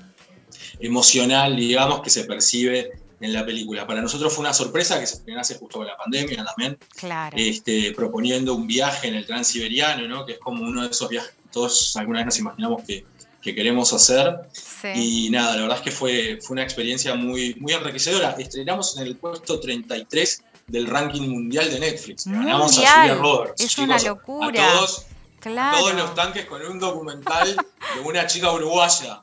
emocional, 0.81 1.55
digamos, 1.55 2.02
que 2.02 2.11
se 2.11 2.25
percibe 2.25 3.01
en 3.23 3.33
la 3.33 3.47
película. 3.47 3.87
Para 3.87 4.02
nosotros 4.02 4.33
fue 4.33 4.43
una 4.43 4.52
sorpresa 4.52 4.99
que 5.00 5.07
se 5.07 5.14
estrenase 5.14 5.55
justo 5.55 5.79
con 5.79 5.87
la 5.87 5.97
pandemia 5.97 6.45
también, 6.45 6.76
claro. 6.97 7.37
este, 7.38 7.93
proponiendo 7.93 8.55
un 8.55 8.67
viaje 8.67 9.09
en 9.09 9.14
el 9.14 9.25
transiberiano, 9.25 10.07
¿no? 10.09 10.26
que 10.26 10.33
es 10.33 10.38
como 10.38 10.64
uno 10.64 10.83
de 10.83 10.91
esos 10.91 11.09
viajes 11.09 11.31
que 11.31 11.49
todos 11.50 11.97
alguna 11.97 12.19
vez 12.19 12.26
nos 12.26 12.38
imaginamos 12.41 12.83
que, 12.83 13.07
que 13.41 13.55
queremos 13.55 13.93
hacer. 13.93 14.41
Y 14.95 15.31
nada, 15.31 15.55
la 15.55 15.62
verdad 15.62 15.79
es 15.79 15.85
que 15.85 15.93
fue, 15.93 16.38
fue 16.43 16.55
una 16.55 16.64
experiencia 16.64 17.14
muy, 17.14 17.55
muy 17.61 17.73
enriquecedora. 17.73 18.35
Estrenamos 18.38 18.97
en 18.97 19.07
el 19.07 19.17
puesto 19.17 19.61
33 19.61 20.43
del 20.67 20.87
ranking 20.88 21.29
mundial 21.29 21.71
de 21.71 21.79
Netflix. 21.79 22.26
Ganamos 22.26 22.76
a 22.79 23.00
Julia 23.00 23.14
Roberts. 23.14 23.62
Es 23.62 23.79
una 23.79 23.99
locura. 24.00 24.49
A 24.49 24.73
todos, 24.73 25.07
todos 25.41 25.95
los 25.95 26.14
tanques 26.17 26.47
con 26.47 26.61
un 26.62 26.81
documental 26.81 27.57
de 27.95 28.00
una 28.00 28.26
chica 28.26 28.50
uruguaya. 28.50 29.23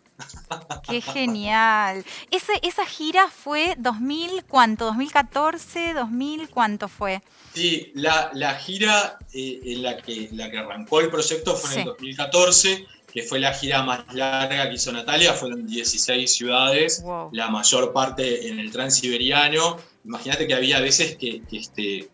Qué 0.88 1.02
genial. 1.02 2.04
Ese, 2.32 2.54
esa 2.64 2.86
gira 2.86 3.30
fue 3.30 3.76
2000, 3.78 4.44
¿cuánto? 4.46 4.92
¿2014? 4.92 5.94
¿2000? 5.96 6.50
¿Cuánto 6.50 6.88
fue? 6.88 7.22
Sí, 7.54 7.92
la, 7.96 8.32
la 8.34 8.56
gira 8.56 9.18
eh, 9.34 9.60
en 9.64 9.84
la 9.84 9.98
que, 9.98 10.30
la 10.32 10.50
que 10.50 10.58
arrancó 10.58 11.02
el 11.02 11.10
proyecto 11.10 11.56
fue 11.56 11.74
en 11.74 11.80
el 11.80 11.86
2014, 11.86 12.86
que 13.12 13.24
fue 13.24 13.40
la 13.40 13.54
gira 13.54 13.84
más 13.84 14.14
larga 14.14 14.70
que 14.70 14.76
hizo 14.76 14.92
Natalia, 14.92 15.34
fueron 15.34 15.66
16 15.66 16.32
ciudades, 16.32 17.04
la 17.32 17.50
mayor 17.50 17.92
parte 17.94 18.48
en 18.48 18.60
el 18.60 18.72
transiberiano. 18.72 19.78
Imagínate 20.06 20.48
que 20.48 20.54
había 20.54 20.80
veces 20.80 21.18
que, 21.18 21.42
que 21.44 21.58
este, 21.58 22.10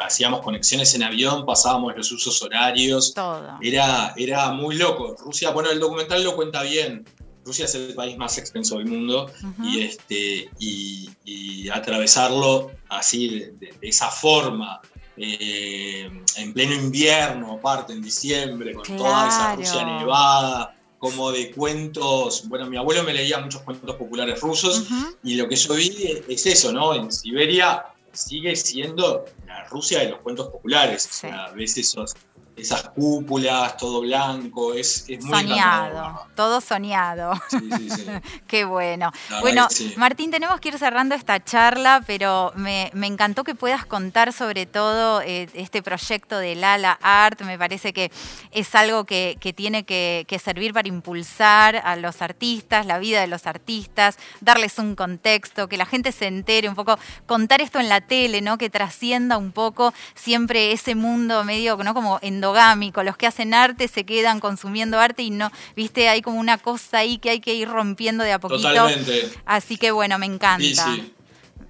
hacíamos 0.00 0.40
conexiones 0.40 0.94
en 0.94 1.02
avión, 1.02 1.44
pasábamos 1.44 1.96
los 1.96 2.10
usos 2.12 2.40
horarios. 2.42 3.14
Todo. 3.14 3.58
Era, 3.60 4.14
era 4.16 4.50
muy 4.52 4.76
loco. 4.76 5.16
Rusia, 5.18 5.50
bueno, 5.50 5.70
el 5.70 5.80
documental 5.80 6.22
lo 6.22 6.36
cuenta 6.36 6.62
bien. 6.62 7.04
Rusia 7.46 7.66
es 7.66 7.74
el 7.76 7.94
país 7.94 8.16
más 8.16 8.36
extenso 8.38 8.78
del 8.78 8.86
mundo 8.86 9.30
y, 9.62 9.80
este, 9.80 10.50
y, 10.58 11.68
atravesarlo 11.68 12.72
así 12.88 13.28
de, 13.58 13.74
esa 13.82 14.08
forma, 14.08 14.80
eh, 15.16 16.10
en 16.36 16.52
pleno 16.52 16.74
invierno, 16.74 17.52
aparte 17.52 17.92
en 17.92 18.02
diciembre, 18.02 18.74
con 18.74 18.84
toda 18.96 19.28
esa 19.28 19.54
Rusia 19.54 19.84
nevada, 19.84 20.76
como 20.98 21.30
de 21.30 21.52
cuentos. 21.52 22.48
Bueno, 22.48 22.66
mi 22.66 22.76
abuelo 22.76 23.04
me 23.04 23.12
leía 23.12 23.38
muchos 23.38 23.62
cuentos 23.62 23.94
populares 23.94 24.40
rusos 24.40 24.86
y 25.22 25.34
lo 25.34 25.48
que 25.48 25.56
yo 25.56 25.74
vi 25.74 26.22
es 26.28 26.46
eso, 26.46 26.72
¿no? 26.72 26.94
En 26.94 27.12
Siberia 27.12 27.84
sigue 28.16 28.56
siendo 28.56 29.24
la 29.46 29.64
Rusia 29.64 30.00
de 30.00 30.10
los 30.10 30.20
cuentos 30.20 30.48
populares. 30.48 31.06
O 31.06 31.12
sea, 31.12 31.50
ves 31.50 31.76
esos, 31.76 32.14
esas 32.56 32.88
cúpulas, 32.90 33.76
todo 33.76 34.00
blanco, 34.00 34.72
es, 34.72 35.04
es 35.08 35.22
muy 35.22 35.40
Soñado, 35.40 36.26
todo 36.34 36.62
soñado. 36.62 37.34
Sí, 37.50 37.58
sí, 37.76 37.90
sí. 37.90 38.06
Qué 38.46 38.64
bueno. 38.64 39.12
bueno, 39.42 39.68
Martín, 39.96 40.30
tenemos 40.30 40.58
que 40.60 40.70
ir 40.70 40.78
cerrando 40.78 41.14
esta 41.14 41.42
charla, 41.44 42.02
pero 42.06 42.52
me, 42.56 42.90
encantó 42.94 43.44
que 43.44 43.54
puedas 43.54 43.84
contar 43.84 44.32
sobre 44.32 44.64
todo 44.64 45.20
eh, 45.20 45.48
este 45.52 45.82
proyecto 45.82 46.38
de 46.38 46.54
Lala 46.54 46.98
Art. 47.02 47.42
Me 47.42 47.58
parece 47.58 47.92
que 47.92 48.10
es 48.52 48.74
algo 48.74 49.04
que, 49.04 49.36
tiene 49.54 49.84
que, 49.84 50.24
que, 50.26 50.38
servir 50.38 50.72
para 50.72 50.88
impulsar 50.88 51.76
a 51.76 51.96
los 51.96 52.22
artistas, 52.22 52.86
la 52.86 52.98
vida 52.98 53.20
de 53.20 53.26
los 53.26 53.46
artistas, 53.46 54.16
darles 54.40 54.78
un 54.78 54.96
contexto, 54.96 55.68
que 55.68 55.76
la 55.76 55.86
gente 55.86 56.10
se 56.10 56.26
entere 56.26 56.68
un 56.68 56.74
poco, 56.74 56.98
contar 57.26 57.60
esto 57.60 57.80
en 57.80 57.90
la 57.90 58.00
tele, 58.00 58.40
¿no? 58.40 58.56
Que 58.56 58.70
trascienda 58.70 59.36
un 59.36 59.52
poco 59.52 59.92
siempre 60.14 60.72
ese 60.72 60.94
mundo 60.94 61.44
medio, 61.44 61.76
¿no? 61.76 61.92
Como 61.92 62.18
los 62.52 63.16
que 63.16 63.26
hacen 63.26 63.54
arte 63.54 63.88
se 63.88 64.04
quedan 64.04 64.40
consumiendo 64.40 64.98
arte 64.98 65.22
y 65.22 65.30
no, 65.30 65.50
viste, 65.74 66.08
hay 66.08 66.22
como 66.22 66.38
una 66.38 66.58
cosa 66.58 66.98
ahí 66.98 67.18
que 67.18 67.30
hay 67.30 67.40
que 67.40 67.54
ir 67.54 67.68
rompiendo 67.68 68.24
de 68.24 68.32
a 68.32 68.38
poquito. 68.38 68.68
Totalmente. 68.68 69.30
Así 69.44 69.76
que 69.76 69.90
bueno, 69.90 70.18
me 70.18 70.26
encanta. 70.26 70.96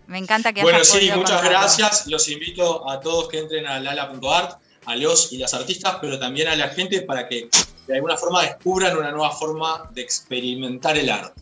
Me 0.06 0.18
encanta 0.18 0.52
que 0.52 0.62
Bueno, 0.62 0.84
sí, 0.84 1.10
muchas 1.14 1.42
gracias. 1.42 2.06
Los 2.06 2.28
invito 2.28 2.88
a 2.88 3.00
todos 3.00 3.28
que 3.28 3.40
entren 3.40 3.66
a 3.66 3.80
lala.art, 3.80 4.58
a 4.84 4.96
los 4.96 5.32
y 5.32 5.38
las 5.38 5.52
artistas, 5.52 5.96
pero 6.00 6.18
también 6.18 6.48
a 6.48 6.54
la 6.54 6.68
gente 6.68 7.02
para 7.02 7.28
que 7.28 7.48
de 7.86 7.94
alguna 7.94 8.16
forma 8.16 8.42
descubran 8.42 8.96
una 8.96 9.10
nueva 9.10 9.30
forma 9.30 9.88
de 9.92 10.02
experimentar 10.02 10.96
el 10.96 11.10
arte. 11.10 11.40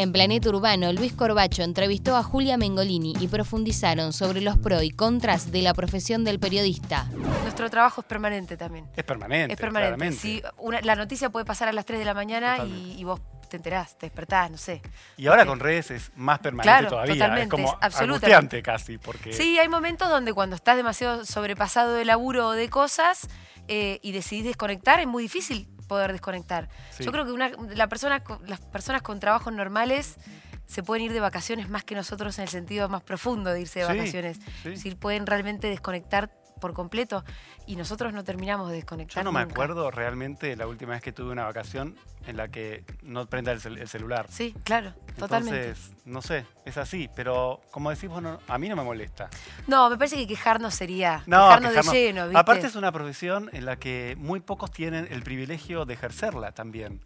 En 0.00 0.12
Planeta 0.12 0.48
Urbano, 0.48 0.94
Luis 0.94 1.12
Corbacho 1.12 1.62
entrevistó 1.62 2.16
a 2.16 2.22
Julia 2.22 2.56
Mengolini 2.56 3.12
y 3.20 3.28
profundizaron 3.28 4.14
sobre 4.14 4.40
los 4.40 4.56
pros 4.56 4.82
y 4.82 4.92
contras 4.92 5.52
de 5.52 5.60
la 5.60 5.74
profesión 5.74 6.24
del 6.24 6.40
periodista. 6.40 7.04
Nuestro 7.42 7.68
trabajo 7.68 8.00
es 8.00 8.06
permanente 8.06 8.56
también. 8.56 8.88
Es 8.96 9.04
permanente. 9.04 9.52
Es 9.52 9.60
permanente. 9.60 10.12
Si 10.12 10.42
la 10.80 10.96
noticia 10.96 11.28
puede 11.28 11.44
pasar 11.44 11.68
a 11.68 11.74
las 11.74 11.84
3 11.84 11.98
de 11.98 12.06
la 12.06 12.14
mañana 12.14 12.64
y, 12.64 13.04
vos 13.04 13.20
te 13.50 13.58
enterás, 13.58 13.98
te 13.98 14.06
despertás, 14.06 14.50
no 14.50 14.56
sé. 14.56 14.80
Y 15.18 15.26
ahora 15.26 15.44
con 15.44 15.60
redes 15.60 15.90
es 15.90 16.10
más 16.16 16.38
permanente 16.38 16.88
todavía. 16.88 17.12
Totalmente, 17.16 17.42
es 17.42 17.50
como 17.50 17.78
angustiante 17.82 18.62
casi. 18.62 18.96
Porque... 18.96 19.34
Sí, 19.34 19.58
hay 19.58 19.68
momentos 19.68 20.08
donde 20.08 20.32
cuando 20.32 20.56
estás 20.56 20.78
demasiado 20.78 21.26
sobrepasado 21.26 21.92
de 21.92 22.06
laburo 22.06 22.48
o 22.48 22.52
de 22.52 22.70
cosas 22.70 23.28
eh, 23.68 23.98
y 24.00 24.12
decidís 24.12 24.44
desconectar, 24.44 24.98
es 24.98 25.06
muy 25.06 25.24
difícil 25.24 25.68
poder 25.90 26.12
desconectar. 26.12 26.68
Yo 27.00 27.10
creo 27.10 27.24
que 27.24 27.32
una, 27.32 27.50
la 27.74 27.88
persona, 27.88 28.22
las 28.46 28.60
personas 28.60 29.02
con 29.02 29.18
trabajos 29.18 29.52
normales 29.52 30.18
se 30.66 30.84
pueden 30.84 31.06
ir 31.06 31.12
de 31.12 31.18
vacaciones 31.18 31.68
más 31.68 31.82
que 31.82 31.96
nosotros 31.96 32.38
en 32.38 32.44
el 32.44 32.48
sentido 32.48 32.88
más 32.88 33.02
profundo 33.02 33.50
de 33.50 33.62
irse 33.62 33.80
de 33.80 33.86
vacaciones. 33.86 34.38
Es 34.58 34.64
decir, 34.64 34.96
pueden 34.96 35.26
realmente 35.26 35.66
desconectar 35.66 36.30
por 36.60 36.74
completo 36.74 37.24
y 37.66 37.76
nosotros 37.76 38.12
no 38.12 38.22
terminamos 38.24 38.68
de 38.68 38.76
desconectar. 38.76 39.22
Yo 39.22 39.24
no 39.24 39.32
me 39.32 39.40
acuerdo 39.40 39.90
realmente 39.90 40.54
la 40.56 40.66
última 40.66 40.92
vez 40.92 41.02
que 41.02 41.12
tuve 41.12 41.32
una 41.32 41.44
vacación 41.44 41.96
en 42.26 42.36
la 42.36 42.48
que 42.48 42.84
no 43.02 43.26
prenda 43.26 43.52
el, 43.52 43.88
celular. 43.88 44.26
Sí, 44.28 44.54
claro, 44.64 44.92
totalmente. 45.18 45.68
Entonces, 45.68 45.92
no 46.04 46.22
sé, 46.22 46.46
es 46.64 46.76
así, 46.76 47.08
pero 47.16 47.60
como 47.70 47.90
decís 47.90 48.08
vos, 48.08 48.22
a 48.46 48.58
mí 48.58 48.68
no 48.68 48.76
me 48.76 48.84
molesta. 48.84 49.30
No, 49.66 49.90
me 49.90 49.96
parece 49.96 50.16
que 50.16 50.26
quejarnos 50.26 50.74
sería 50.74 51.22
no, 51.26 51.48
quejarnos, 51.48 51.74
de 51.74 51.92
lleno. 51.92 52.24
¿viste? 52.24 52.38
Aparte 52.38 52.66
es 52.66 52.76
una 52.76 52.92
profesión 52.92 53.50
en 53.52 53.64
la 53.64 53.76
que 53.76 54.16
muy 54.18 54.40
pocos 54.40 54.70
tienen 54.70 55.08
el 55.10 55.22
privilegio 55.22 55.84
de 55.84 55.94
ejercerla 55.94 56.52
también. 56.52 57.00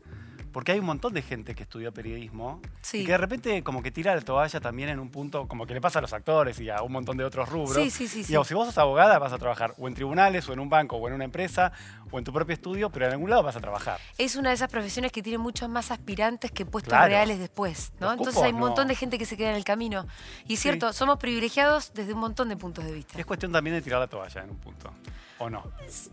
Porque 0.54 0.70
hay 0.70 0.78
un 0.78 0.86
montón 0.86 1.12
de 1.12 1.20
gente 1.20 1.56
que 1.56 1.64
estudió 1.64 1.92
periodismo 1.92 2.60
y 2.92 3.04
que 3.04 3.10
de 3.10 3.18
repente 3.18 3.64
como 3.64 3.82
que 3.82 3.90
tira 3.90 4.14
la 4.14 4.20
toalla 4.20 4.60
también 4.60 4.88
en 4.88 5.00
un 5.00 5.10
punto, 5.10 5.48
como 5.48 5.66
que 5.66 5.74
le 5.74 5.80
pasa 5.80 5.98
a 5.98 6.02
los 6.02 6.12
actores 6.12 6.60
y 6.60 6.70
a 6.70 6.80
un 6.80 6.92
montón 6.92 7.16
de 7.16 7.24
otros 7.24 7.48
rubros. 7.48 7.74
Sí, 7.74 7.90
sí, 7.90 8.06
sí. 8.06 8.20
Y 8.20 8.24
si 8.24 8.54
vos 8.54 8.66
sos 8.68 8.78
abogada 8.78 9.18
vas 9.18 9.32
a 9.32 9.38
trabajar 9.38 9.74
o 9.78 9.88
en 9.88 9.94
tribunales 9.94 10.48
o 10.48 10.52
en 10.52 10.60
un 10.60 10.68
banco 10.68 10.94
o 10.94 11.08
en 11.08 11.14
una 11.14 11.24
empresa 11.24 11.72
o 12.12 12.18
en 12.20 12.24
tu 12.24 12.32
propio 12.32 12.54
estudio, 12.54 12.88
pero 12.90 13.06
en 13.06 13.12
algún 13.14 13.30
lado 13.30 13.42
vas 13.42 13.56
a 13.56 13.60
trabajar. 13.60 13.98
Es 14.16 14.36
una 14.36 14.50
de 14.50 14.54
esas 14.54 14.70
profesiones 14.70 15.10
que 15.10 15.24
tiene 15.24 15.38
muchos 15.38 15.68
más 15.68 15.90
aspirantes 15.90 16.52
que 16.52 16.64
puestos 16.64 16.96
reales 16.96 17.40
después, 17.40 17.92
¿no? 17.98 18.12
Entonces 18.12 18.40
hay 18.40 18.52
un 18.52 18.60
montón 18.60 18.86
de 18.86 18.94
gente 18.94 19.18
que 19.18 19.26
se 19.26 19.36
queda 19.36 19.50
en 19.50 19.56
el 19.56 19.64
camino. 19.64 20.06
Y 20.46 20.54
es 20.54 20.60
cierto, 20.60 20.92
somos 20.92 21.18
privilegiados 21.18 21.92
desde 21.94 22.12
un 22.12 22.20
montón 22.20 22.48
de 22.48 22.56
puntos 22.56 22.84
de 22.84 22.92
vista. 22.92 23.18
Es 23.18 23.26
cuestión 23.26 23.50
también 23.50 23.74
de 23.74 23.82
tirar 23.82 23.98
la 23.98 24.06
toalla 24.06 24.44
en 24.44 24.50
un 24.50 24.58
punto. 24.58 24.92
¿O 25.38 25.50
no? 25.50 25.64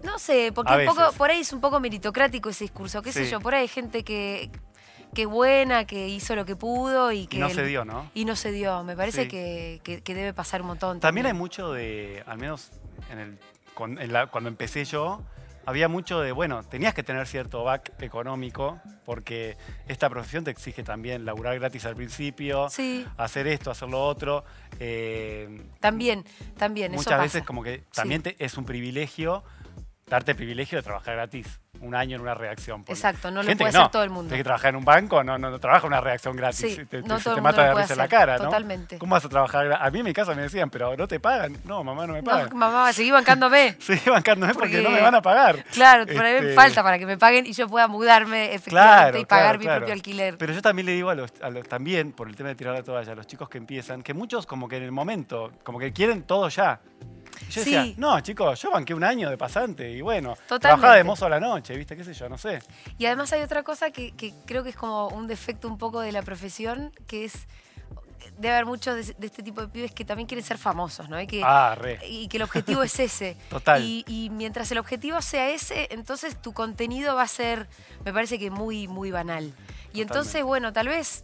No 0.03 0.17
sé, 0.17 0.51
porque 0.53 0.73
un 0.73 0.85
poco, 0.87 1.11
por 1.13 1.29
ahí 1.29 1.41
es 1.41 1.53
un 1.53 1.61
poco 1.61 1.79
meritocrático 1.79 2.49
ese 2.49 2.63
discurso. 2.63 3.03
¿Qué 3.03 3.11
sé 3.11 3.29
yo? 3.29 3.39
Por 3.39 3.53
ahí 3.53 3.61
hay 3.61 3.67
gente 3.67 4.03
que, 4.03 4.30
que 5.13 5.25
buena, 5.25 5.85
que 5.85 6.07
hizo 6.07 6.35
lo 6.35 6.45
que 6.45 6.55
pudo 6.55 7.11
y 7.11 7.27
que... 7.27 7.37
no 7.37 7.49
se 7.49 7.65
dio, 7.65 7.85
¿no? 7.85 8.09
Y 8.13 8.25
no 8.25 8.35
se 8.35 8.51
dio. 8.51 8.83
Me 8.83 8.95
parece 8.95 9.27
que, 9.27 10.01
debe 10.05 10.33
pasar 10.33 10.61
un 10.61 10.67
montón. 10.67 10.99
También, 10.99 11.25
hay 11.25 11.33
mucho 11.33 11.73
de, 11.73 12.23
al 12.25 12.37
menos 12.37 12.71
en 13.09 13.19
el, 13.19 13.37
cuando 14.29 14.49
empecé 14.49 14.85
yo, 14.85 15.21
había 15.65 15.87
mucho 15.87 16.21
de, 16.21 16.31
bueno, 16.31 16.63
tenías 16.63 16.93
que 16.93 17.03
tener 17.03 17.27
cierto 17.27 17.63
back 17.63 17.93
económico, 18.01 18.79
porque 19.05 19.57
esta 19.87 20.09
profesión 20.09 20.43
te 20.43 20.51
exige 20.51 20.83
también 20.83 21.25
laburar 21.25 21.59
gratis 21.59 21.85
al 21.85 21.95
principio, 21.95 22.67
hacer 23.17 23.47
esto, 23.47 23.71
hacer 23.71 23.89
lo 23.89 24.03
otro. 24.03 24.43
Eh, 24.79 25.63
también, 25.79 26.25
también. 26.57 26.91
Muchas 26.93 27.19
veces 27.19 27.43
como 27.43 27.63
que 27.63 27.83
también 27.93 28.23
es 28.39 28.57
un 28.57 28.65
privilegio, 28.65 29.43
darte 30.07 30.31
el 30.31 30.37
privilegio 30.37 30.77
de 30.77 30.83
trabajar 30.83 31.15
gratis 31.15 31.59
un 31.81 31.95
año 31.95 32.15
en 32.15 32.21
una 32.21 32.33
reacción. 32.33 32.83
Exacto, 32.87 33.31
no 33.31 33.43
lo 33.43 33.57
puede 33.57 33.69
hacer 33.69 33.89
todo 33.89 34.03
el 34.03 34.09
mundo. 34.09 34.29
Tienes 34.29 34.41
que 34.41 34.43
trabajar 34.45 34.69
en 34.69 34.75
un 34.77 34.85
banco, 34.85 35.23
no, 35.23 35.37
no, 35.37 35.59
trabaja 35.59 35.87
una 35.87 35.99
reacción 35.99 36.35
gratis. 36.35 36.75
Sí, 36.75 36.85
te, 36.85 37.01
no 37.01 37.19
todo 37.19 37.35
te 37.35 37.41
mata 37.41 37.63
de 37.63 37.73
risa 37.73 37.93
en 37.93 37.99
la 37.99 38.07
cara, 38.07 38.37
¿no? 38.37 38.45
Totalmente. 38.45 38.97
¿Cómo 38.97 39.13
vas 39.13 39.25
a 39.25 39.29
trabajar? 39.29 39.73
A 39.73 39.89
mí 39.89 39.99
en 39.99 40.05
mi 40.05 40.13
casa 40.13 40.33
me 40.35 40.43
decían, 40.43 40.69
pero 40.69 40.95
no 40.95 41.07
te 41.07 41.19
pagan. 41.19 41.57
No, 41.65 41.83
mamá, 41.83 42.07
no 42.07 42.13
me 42.13 42.23
pagan. 42.23 42.49
No, 42.49 42.55
mamá, 42.55 42.93
seguí 42.93 43.11
bancándome. 43.11 43.75
seguí 43.79 44.09
bancándome 44.09 44.53
porque, 44.53 44.77
porque, 44.77 44.89
no 44.89 44.91
me 44.91 45.01
van 45.01 45.15
a 45.15 45.21
pagar. 45.21 45.63
Claro, 45.71 46.05
por 46.05 46.23
ahí 46.23 46.33
me 46.33 46.39
este 46.39 46.53
falta 46.53 46.83
para 46.83 46.99
que 46.99 47.05
me 47.05 47.17
paguen 47.17 47.45
y 47.45 47.53
yo 47.53 47.67
pueda 47.67 47.87
mudarme 47.87 48.53
efectivamente 48.53 49.19
y 49.19 49.25
pagar 49.25 49.57
mi 49.57 49.65
propio 49.65 49.93
alquiler. 49.93 50.37
Pero 50.37 50.53
yo 50.53 50.61
también 50.61 50.85
le 50.85 50.93
digo 50.93 51.09
a 51.09 51.15
los, 51.15 51.33
a 51.41 51.49
los, 51.49 51.67
también, 51.67 52.11
por 52.11 52.27
el 52.27 52.35
tema 52.35 52.49
de 52.49 52.55
tirar 52.55 52.73
la 52.73 52.83
toalla, 52.83 53.11
a 53.11 53.15
los 53.15 53.27
chicos 53.27 53.49
que 53.49 53.57
empiezan, 53.57 54.01
que 54.01 54.13
muchos 54.13 54.45
como 54.45 54.67
que 54.67 54.77
en 54.77 54.83
el 54.83 54.91
momento, 54.91 55.51
como 55.63 55.79
que 55.79 55.91
quieren 55.91 56.23
todo 56.23 56.49
ya. 56.49 56.79
Yo 57.49 57.61
decía, 57.61 57.85
no, 57.97 58.19
chicos, 58.21 58.61
yo 58.61 58.71
banqué 58.71 58.93
un 58.93 59.03
año 59.03 59.29
de 59.29 59.37
pasante 59.37 59.89
y 59.89 60.01
bueno, 60.01 60.35
trabajaba 60.59 60.95
de 60.95 61.03
mozo 61.03 61.25
a 61.25 61.29
la 61.29 61.39
noche, 61.39 61.75
¿viste? 61.75 61.95
¿Qué 61.95 62.03
sé 62.03 62.13
yo? 62.13 62.29
No 62.29 62.37
sé. 62.37 62.59
Y 62.97 63.05
además 63.05 63.31
hay 63.33 63.41
otra 63.41 63.63
cosa 63.63 63.91
que, 63.91 64.13
creo 64.45 64.63
que 64.63 64.69
es 64.69 64.75
como 64.75 65.09
un 65.09 65.27
defecto 65.27 65.67
un 65.67 65.77
poco 65.77 66.01
de 66.01 66.11
la 66.11 66.21
profesión, 66.21 66.91
que 67.07 67.25
es 67.25 67.47
debe 68.37 68.53
haber 68.53 68.65
muchos 68.65 68.95
de, 68.95 69.25
este 69.25 69.43
tipo 69.43 69.61
de 69.61 69.67
pibes 69.67 69.91
que 69.91 70.05
también 70.05 70.27
quieren 70.27 70.45
ser 70.45 70.57
famosos, 70.57 71.09
¿no? 71.09 71.19
Y 71.19 71.27
que, 71.27 71.41
ah, 71.43 71.75
re. 71.75 71.99
Y 72.07 72.27
que 72.27 72.37
el 72.37 72.43
objetivo 72.43 72.83
es 72.83 72.99
ese. 72.99 73.35
Total. 73.49 73.83
Y, 73.83 74.05
y, 74.07 74.29
mientras 74.29 74.71
el 74.71 74.77
objetivo 74.77 75.21
sea 75.21 75.49
ese, 75.49 75.87
entonces 75.91 76.39
tu 76.41 76.53
contenido 76.53 77.15
va 77.15 77.23
a 77.23 77.27
ser, 77.27 77.67
me 78.05 78.13
parece 78.13 78.37
que 78.39 78.51
muy, 78.51 78.87
muy 78.87 79.11
banal. 79.11 79.53
Y 79.93 80.01
entonces, 80.01 80.43
bueno, 80.43 80.71
tal 80.71 80.87
vez 80.87 81.23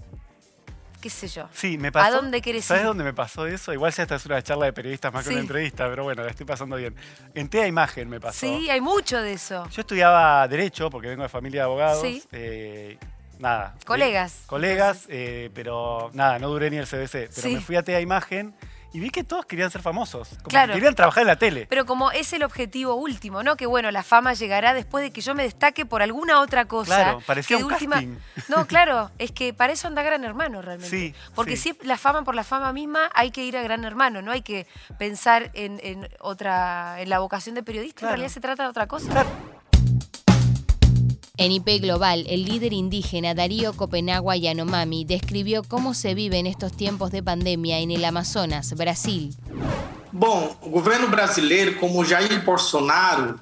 qué 1.07 1.27
sé 1.27 1.27
yo. 1.27 1.47
Sí, 1.53 1.77
me 1.77 1.91
pasó. 1.91 2.07
¿A 2.07 2.11
dónde 2.11 2.41
querés 2.41 2.65
¿Sabes 2.65 2.83
dónde 2.83 3.03
me 3.03 3.13
pasó 3.13 3.47
eso? 3.47 3.71
Igual 3.73 3.93
si 3.93 4.01
esta 4.01 4.15
es 4.15 4.25
una 4.25 4.41
charla 4.41 4.65
de 4.65 4.73
periodistas 4.73 5.13
más 5.13 5.25
que 5.25 5.31
una 5.31 5.41
entrevista, 5.41 5.87
pero 5.89 6.03
bueno, 6.03 6.23
la 6.23 6.31
estoy 6.31 6.45
pasando 6.45 6.75
bien. 6.75 6.95
En 7.33 7.49
TEA 7.49 7.67
Imagen 7.67 8.09
me 8.09 8.19
pasó. 8.19 8.39
Sí, 8.39 8.69
hay 8.69 8.81
mucho 8.81 9.21
de 9.21 9.33
eso. 9.33 9.67
Yo 9.69 9.81
estudiaba 9.81 10.47
Derecho, 10.47 10.89
porque 10.89 11.07
vengo 11.07 11.23
de 11.23 11.29
familia 11.29 11.61
de 11.61 11.65
abogados. 11.65 12.01
Sí. 12.01 12.21
Eh, 12.31 12.97
nada. 13.39 13.75
Colegas. 13.85 14.43
colegas, 14.47 15.05
eh, 15.07 15.49
pero 15.53 16.11
nada, 16.13 16.39
no 16.39 16.49
duré 16.49 16.69
ni 16.69 16.77
el 16.77 16.87
CBC. 16.87 17.29
Pero 17.33 17.49
me 17.49 17.61
fui 17.61 17.75
a 17.75 17.83
TEA 17.83 18.01
Imagen 18.01 18.53
y 18.93 18.99
vi 18.99 19.09
que 19.09 19.23
todos 19.23 19.45
querían 19.45 19.69
ser 19.69 19.81
famosos. 19.81 20.29
Como 20.43 20.73
querían 20.73 20.95
trabajar 20.95 21.21
en 21.21 21.27
la 21.27 21.35
tele. 21.35 21.67
Pero 21.69 21.85
como 21.85 22.11
es 22.11 22.31
el 22.33 22.43
objetivo 22.43 22.95
último, 22.95 23.43
¿no? 23.43 23.55
Que 23.55 23.65
bueno, 23.65 23.91
la 23.91 24.03
fama 24.03 24.33
llegará 24.33 24.73
después 24.73 25.03
de 25.03 25.11
que 25.11 25.21
yo 25.21 25.35
me 25.35 25.43
destaque 25.43 25.85
por 25.85 26.01
alguna 26.01 26.41
otra 26.41 26.65
cosa. 26.65 26.95
Claro, 26.95 27.21
parecía 27.25 27.57
un 27.57 27.67
casting. 27.67 28.15
No, 28.47 28.65
claro, 28.67 29.11
es 29.17 29.31
que 29.31 29.53
para 29.53 29.73
eso 29.73 29.87
anda 29.87 30.01
Gran 30.03 30.23
Hermano 30.23 30.61
realmente. 30.61 30.89
Sí, 30.89 31.13
Porque 31.35 31.57
si 31.57 31.77
la 31.83 31.97
fama 31.97 32.23
por 32.23 32.35
la 32.35 32.43
fama 32.43 32.73
misma, 32.73 33.09
hay 33.13 33.31
que 33.31 33.43
ir 33.43 33.57
a 33.57 33.61
Gran 33.61 33.83
Hermano, 33.83 34.21
no 34.21 34.31
hay 34.31 34.41
que 34.41 34.67
pensar 34.97 35.51
en, 35.53 36.07
otra, 36.19 37.01
en 37.01 37.09
la 37.09 37.19
vocación 37.19 37.55
de 37.55 37.63
periodista. 37.63 38.05
En 38.05 38.09
realidad 38.09 38.29
se 38.29 38.39
trata 38.39 38.63
de 38.63 38.69
otra 38.69 38.87
cosa. 38.87 39.25
En 41.39 41.51
IP 41.51 41.79
Global, 41.81 42.25
el 42.27 42.45
líder 42.45 42.73
indígena 42.73 43.35
Darío 43.35 43.73
Copenagua 43.73 44.35
Yanomami 44.35 45.05
describió 45.05 45.61
cómo 45.61 45.93
se 45.93 46.15
vive 46.15 46.39
en 46.39 46.47
estos 46.47 46.75
tiempos 46.75 47.11
de 47.11 47.21
pandemia 47.21 47.77
en 47.77 47.91
el 47.91 48.03
Amazonas, 48.05 48.73
Brasil. 48.73 49.35
Bom, 50.11 50.57
o 50.61 50.69
governo 50.69 51.09
brasileiro, 51.09 51.79
como 51.79 52.03
Jair 52.03 52.43
Bolsonaro, 52.43 53.39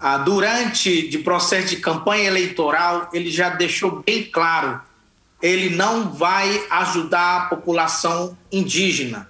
ah, 0.00 0.16
durante 0.16 1.14
o 1.14 1.22
processo 1.22 1.68
de 1.68 1.76
campanha 1.76 2.28
eleitoral, 2.28 3.10
ele 3.12 3.30
já 3.30 3.50
deixou 3.50 4.02
bem 4.02 4.24
claro, 4.24 4.80
ele 5.42 5.76
não 5.76 6.10
vai 6.14 6.48
ajudar 6.70 7.36
a 7.36 7.46
população 7.48 8.34
indígena. 8.50 9.28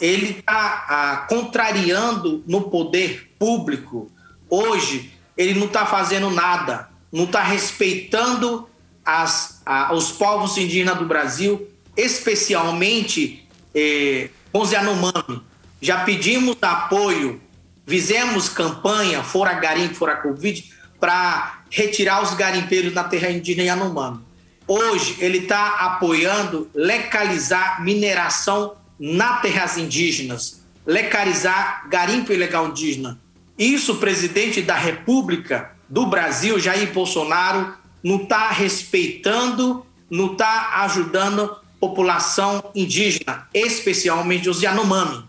Ele 0.00 0.38
está 0.40 0.86
ah, 0.88 1.26
contrariando 1.28 2.42
no 2.48 2.62
poder 2.62 3.30
público. 3.38 4.10
Hoje, 4.50 5.12
ele 5.36 5.54
não 5.54 5.66
está 5.66 5.86
fazendo 5.86 6.30
nada 6.30 6.92
não 7.14 7.26
está 7.26 7.44
respeitando 7.44 8.68
as, 9.04 9.62
a, 9.64 9.94
os 9.94 10.10
povos 10.10 10.58
indígenas 10.58 10.98
do 10.98 11.04
Brasil, 11.04 11.68
especialmente 11.96 13.46
eh, 13.72 14.30
os 14.52 14.72
Yanomami. 14.72 15.40
Já 15.80 16.04
pedimos 16.04 16.56
apoio, 16.60 17.40
fizemos 17.86 18.48
campanha, 18.48 19.22
fora 19.22 19.54
garimpo, 19.54 19.94
fora 19.94 20.16
Covid, 20.16 20.72
para 20.98 21.62
retirar 21.70 22.20
os 22.20 22.34
garimpeiros 22.34 22.92
na 22.92 23.04
terra 23.04 23.30
indígena 23.30 23.62
Yanomami. 23.62 24.18
Hoje 24.66 25.14
ele 25.20 25.38
está 25.38 25.68
apoiando 25.68 26.68
legalizar 26.74 27.80
mineração 27.84 28.74
nas 28.98 29.40
terras 29.40 29.78
indígenas, 29.78 30.64
legalizar 30.84 31.88
garimpo 31.88 32.32
ilegal 32.32 32.66
indígena. 32.66 33.20
Isso, 33.56 33.96
presidente 33.96 34.60
da 34.62 34.74
República, 34.74 35.73
do 35.88 36.06
Brasil, 36.06 36.58
Jair 36.58 36.92
Bolsonaro, 36.92 37.74
não 38.02 38.16
está 38.16 38.50
respeitando, 38.50 39.84
não 40.10 40.32
está 40.32 40.82
ajudando 40.82 41.42
a 41.42 41.56
população 41.80 42.70
indígena, 42.74 43.48
especialmente 43.52 44.48
los 44.48 44.60
Yanomami. 44.60 45.24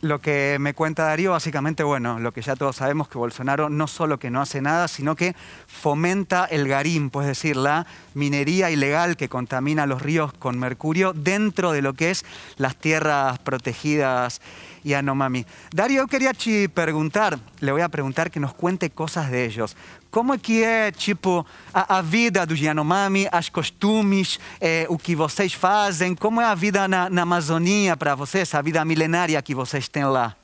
Lo 0.00 0.20
que 0.20 0.58
me 0.60 0.74
cuenta 0.74 1.04
Darío, 1.04 1.32
básicamente, 1.32 1.82
bueno, 1.82 2.20
lo 2.20 2.30
que 2.30 2.40
ya 2.40 2.54
todos 2.54 2.76
sabemos, 2.76 3.08
que 3.08 3.18
Bolsonaro 3.18 3.68
no 3.68 3.88
solo 3.88 4.18
que 4.18 4.30
no 4.30 4.40
hace 4.40 4.62
nada, 4.62 4.86
sino 4.86 5.16
que 5.16 5.34
fomenta 5.66 6.44
el 6.44 6.68
garimpo, 6.68 7.20
es 7.20 7.26
decir, 7.26 7.56
la 7.56 7.84
minería 8.14 8.70
ilegal 8.70 9.16
que 9.16 9.28
contamina 9.28 9.86
los 9.86 10.00
ríos 10.00 10.32
con 10.32 10.56
mercurio 10.56 11.12
dentro 11.14 11.72
de 11.72 11.82
lo 11.82 11.94
que 11.94 12.12
es 12.12 12.24
las 12.58 12.76
tierras 12.76 13.40
protegidas 13.40 14.40
Yanomami. 14.84 15.44
Dario, 15.72 16.02
eu 16.02 16.08
queria 16.08 16.32
te 16.32 16.68
perguntar, 16.68 17.38
le 17.60 17.72
voy 17.72 17.82
a 17.82 17.88
preguntar 17.88 18.30
que 18.30 18.40
nos 18.40 18.54
cuente 18.54 18.90
cosas 18.90 19.30
de 19.30 19.44
ellos. 19.44 19.76
Como 20.18 20.34
é 20.34 20.38
que 20.38 20.64
é, 20.64 20.90
tipo, 20.90 21.46
a, 21.72 21.98
a 21.98 22.02
vida 22.02 22.44
dos 22.44 22.58
Yanomami, 22.58 23.28
as 23.30 23.48
costumes, 23.48 24.40
eh, 24.60 24.84
o 24.88 24.98
que 24.98 25.14
vocês 25.14 25.52
fazem? 25.52 26.12
Como 26.12 26.40
é 26.40 26.44
a 26.44 26.56
vida 26.56 26.88
na, 26.88 27.08
na 27.08 27.22
Amazônia 27.22 27.96
para 27.96 28.16
vocês, 28.16 28.52
a 28.52 28.60
vida 28.60 28.84
milenária 28.84 29.40
que 29.40 29.54
vocês 29.54 29.86
têm 29.86 30.04
lá? 30.06 30.34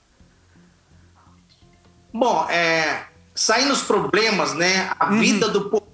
Bom, 2.12 2.46
é, 2.48 3.02
saindo 3.34 3.72
os 3.72 3.82
problemas, 3.82 4.54
né? 4.54 4.92
A 4.96 5.10
uhum. 5.10 5.18
vida 5.18 5.48
do 5.48 5.68
povo 5.68 5.88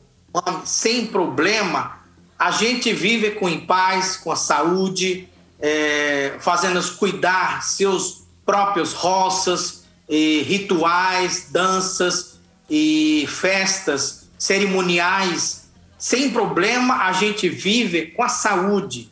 sem 0.66 1.06
problema, 1.06 2.00
a 2.38 2.50
gente 2.50 2.92
vive 2.92 3.30
com 3.30 3.48
em 3.48 3.60
paz, 3.60 4.18
com 4.18 4.30
a 4.30 4.36
saúde, 4.36 5.26
é, 5.58 6.36
fazendo-nos 6.38 6.90
cuidar 6.90 7.62
seus 7.62 8.26
próprios 8.44 8.92
roças, 8.92 9.80
e 10.06 10.42
rituais, 10.42 11.46
danças 11.50 12.29
e 12.70 13.26
festas 13.28 14.30
cerimoniais. 14.38 15.68
Sem 15.98 16.30
problema, 16.30 17.04
a 17.04 17.12
gente 17.12 17.48
vive 17.48 18.06
com 18.06 18.22
a 18.22 18.28
saúde, 18.28 19.10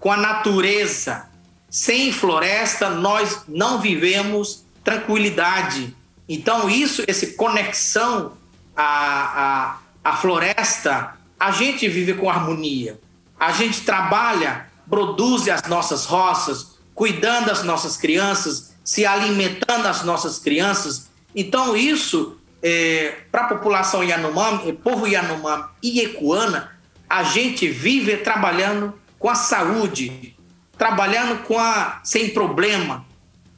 com 0.00 0.10
a 0.10 0.16
natureza. 0.16 1.28
Sem 1.68 2.10
floresta, 2.10 2.90
nós 2.90 3.42
não 3.46 3.78
vivemos 3.78 4.64
tranquilidade. 4.82 5.94
Então, 6.28 6.68
isso, 6.70 7.04
essa 7.06 7.26
conexão 7.34 8.32
à, 8.74 9.78
à, 10.04 10.10
à 10.10 10.16
floresta, 10.16 11.16
a 11.38 11.50
gente 11.50 11.86
vive 11.88 12.14
com 12.14 12.30
harmonia. 12.30 12.98
A 13.38 13.52
gente 13.52 13.82
trabalha, 13.82 14.68
produz 14.88 15.48
as 15.48 15.62
nossas 15.68 16.06
roças, 16.06 16.78
cuidando 16.94 17.46
das 17.46 17.62
nossas 17.62 17.96
crianças, 17.96 18.74
se 18.82 19.04
alimentando 19.04 19.82
das 19.82 20.02
nossas 20.02 20.38
crianças. 20.38 21.08
Então, 21.34 21.76
isso, 21.76 22.35
é, 22.62 23.14
para 23.30 23.42
a 23.42 23.48
população 23.48 24.02
Yanomami, 24.02 24.70
é, 24.70 24.72
povo 24.72 25.06
Yanomami 25.06 25.64
e 25.82 26.00
Ecuana, 26.00 26.72
a 27.08 27.22
gente 27.22 27.68
vive 27.68 28.16
trabalhando 28.18 28.94
com 29.18 29.28
a 29.28 29.34
saúde, 29.34 30.36
trabalhando 30.76 31.42
com 31.44 31.58
a, 31.58 32.00
sem 32.02 32.30
problema, 32.30 33.04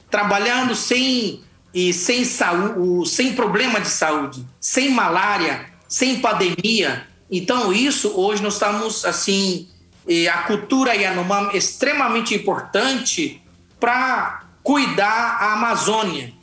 trabalhando 0.09 0.75
sem, 0.75 1.43
e 1.73 1.93
sem, 1.93 2.23
saúde, 2.25 3.09
sem 3.09 3.33
problema 3.33 3.79
de 3.79 3.89
saúde, 3.89 4.45
sem 4.59 4.91
malária, 4.91 5.65
sem 5.87 6.19
pandemia. 6.19 7.07
Então, 7.31 7.73
isso 7.73 8.13
hoje 8.19 8.41
nós 8.41 8.53
estamos 8.53 9.05
assim 9.05 9.67
a 10.31 10.39
cultura 10.43 10.95
Yanomami 10.95 11.53
é 11.53 11.57
extremamente 11.57 12.33
importante 12.33 13.41
para 13.79 14.43
cuidar 14.63 15.37
a 15.39 15.53
Amazônia. 15.53 16.33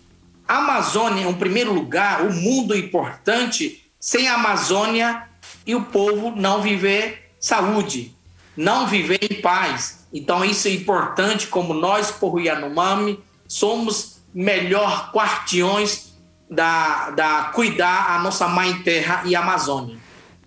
A 0.48 0.58
Amazônia 0.58 1.24
é 1.24 1.26
um 1.26 1.34
primeiro 1.34 1.72
lugar, 1.72 2.22
o 2.22 2.32
mundo 2.32 2.76
importante. 2.76 3.82
Sem 3.98 4.28
a 4.28 4.34
Amazônia 4.34 5.24
e 5.66 5.74
o 5.74 5.82
povo 5.82 6.32
não 6.36 6.62
viver 6.62 7.32
saúde, 7.40 8.14
não 8.56 8.86
viver 8.86 9.18
em 9.22 9.40
paz. 9.40 10.06
Então 10.12 10.44
isso 10.44 10.68
é 10.68 10.70
importante, 10.70 11.48
como 11.48 11.74
nós, 11.74 12.12
povo 12.12 12.38
Yanomami, 12.38 13.18
somos 13.48 14.20
melhor 14.32 15.10
quartiões 15.12 16.14
da, 16.48 17.10
da 17.10 17.50
cuidar 17.52 18.10
a 18.10 18.22
nossa 18.22 18.46
mãe 18.46 18.82
terra 18.82 19.22
e 19.24 19.34
Amazônia. 19.34 19.96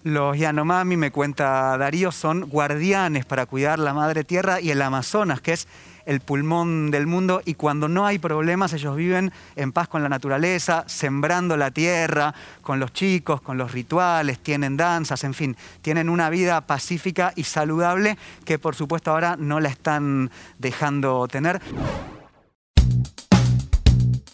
Los 0.03 0.37
Yanomami, 0.37 0.95
me 0.95 1.11
cuenta 1.11 1.77
Darío, 1.77 2.13
son 2.13 2.45
guardianes 2.45 3.25
para 3.25 3.45
cuidar 3.45 3.79
la 3.79 3.93
madre 3.93 4.23
tierra 4.23 4.61
y 4.61 4.71
el 4.71 4.81
Amazonas, 4.81 5.41
que 5.41 5.51
es 5.51 5.67
el 6.09 6.21
pulmón 6.21 6.89
del 6.89 7.05
mundo 7.05 7.43
y 7.45 7.53
cuando 7.53 7.87
no 7.87 8.07
hay 8.07 8.17
problemas 8.17 8.73
ellos 8.73 8.95
viven 8.95 9.31
en 9.55 9.71
paz 9.71 9.87
con 9.87 10.01
la 10.01 10.09
naturaleza, 10.09 10.83
sembrando 10.87 11.55
la 11.55 11.69
tierra, 11.69 12.33
con 12.63 12.79
los 12.79 12.91
chicos, 12.93 13.41
con 13.41 13.59
los 13.59 13.73
rituales, 13.73 14.39
tienen 14.39 14.75
danzas, 14.75 15.23
en 15.23 15.35
fin, 15.35 15.55
tienen 15.83 16.09
una 16.09 16.31
vida 16.31 16.61
pacífica 16.61 17.31
y 17.35 17.43
saludable 17.43 18.17
que 18.43 18.57
por 18.57 18.73
supuesto 18.73 19.11
ahora 19.11 19.35
no 19.37 19.59
la 19.59 19.69
están 19.69 20.31
dejando 20.57 21.27
tener. 21.27 21.61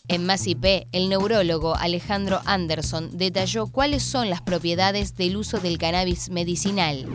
En 0.08 0.26
Más 0.26 0.46
IP, 0.46 0.88
el 0.92 1.10
neurólogo 1.10 1.76
Alejandro 1.76 2.40
Anderson 2.46 3.18
detalló 3.18 3.66
cuáles 3.68 4.04
son 4.04 4.30
las 4.30 4.42
propiedades 4.42 5.16
del 5.16 5.36
uso 5.36 5.58
del 5.58 5.80
cannabis 5.80 6.30
medicinal. 6.30 7.08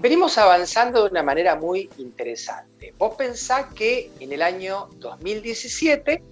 Venimos 0.00 0.36
avanzando 0.36 1.04
de 1.04 1.10
una 1.10 1.22
manera 1.22 1.56
muy 1.56 1.88
interesante. 1.96 2.92
Vos 2.98 3.14
pensás 3.16 3.72
que 3.72 4.10
en 4.20 4.30
el 4.30 4.42
año 4.42 4.90
2017 4.98 6.22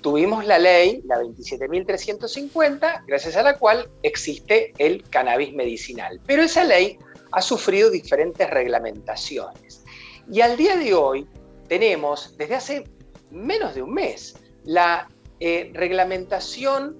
tuvimos 0.00 0.46
la 0.46 0.58
ley, 0.58 1.02
la 1.04 1.16
27.350, 1.16 3.04
gracias 3.06 3.36
a 3.36 3.42
la 3.42 3.58
cual 3.58 3.90
existe 4.02 4.72
el 4.78 5.02
cannabis 5.10 5.52
medicinal. 5.52 6.18
Pero 6.26 6.44
esa 6.44 6.64
ley 6.64 6.96
ha 7.32 7.42
sufrido 7.42 7.90
diferentes 7.90 8.48
reglamentaciones. 8.48 9.84
Y 10.32 10.40
al 10.40 10.56
día 10.56 10.78
de 10.78 10.94
hoy 10.94 11.26
tenemos, 11.68 12.38
desde 12.38 12.54
hace 12.54 12.84
menos 13.30 13.74
de 13.74 13.82
un 13.82 13.92
mes, 13.92 14.34
la 14.64 15.08
eh, 15.40 15.70
reglamentación, 15.74 16.96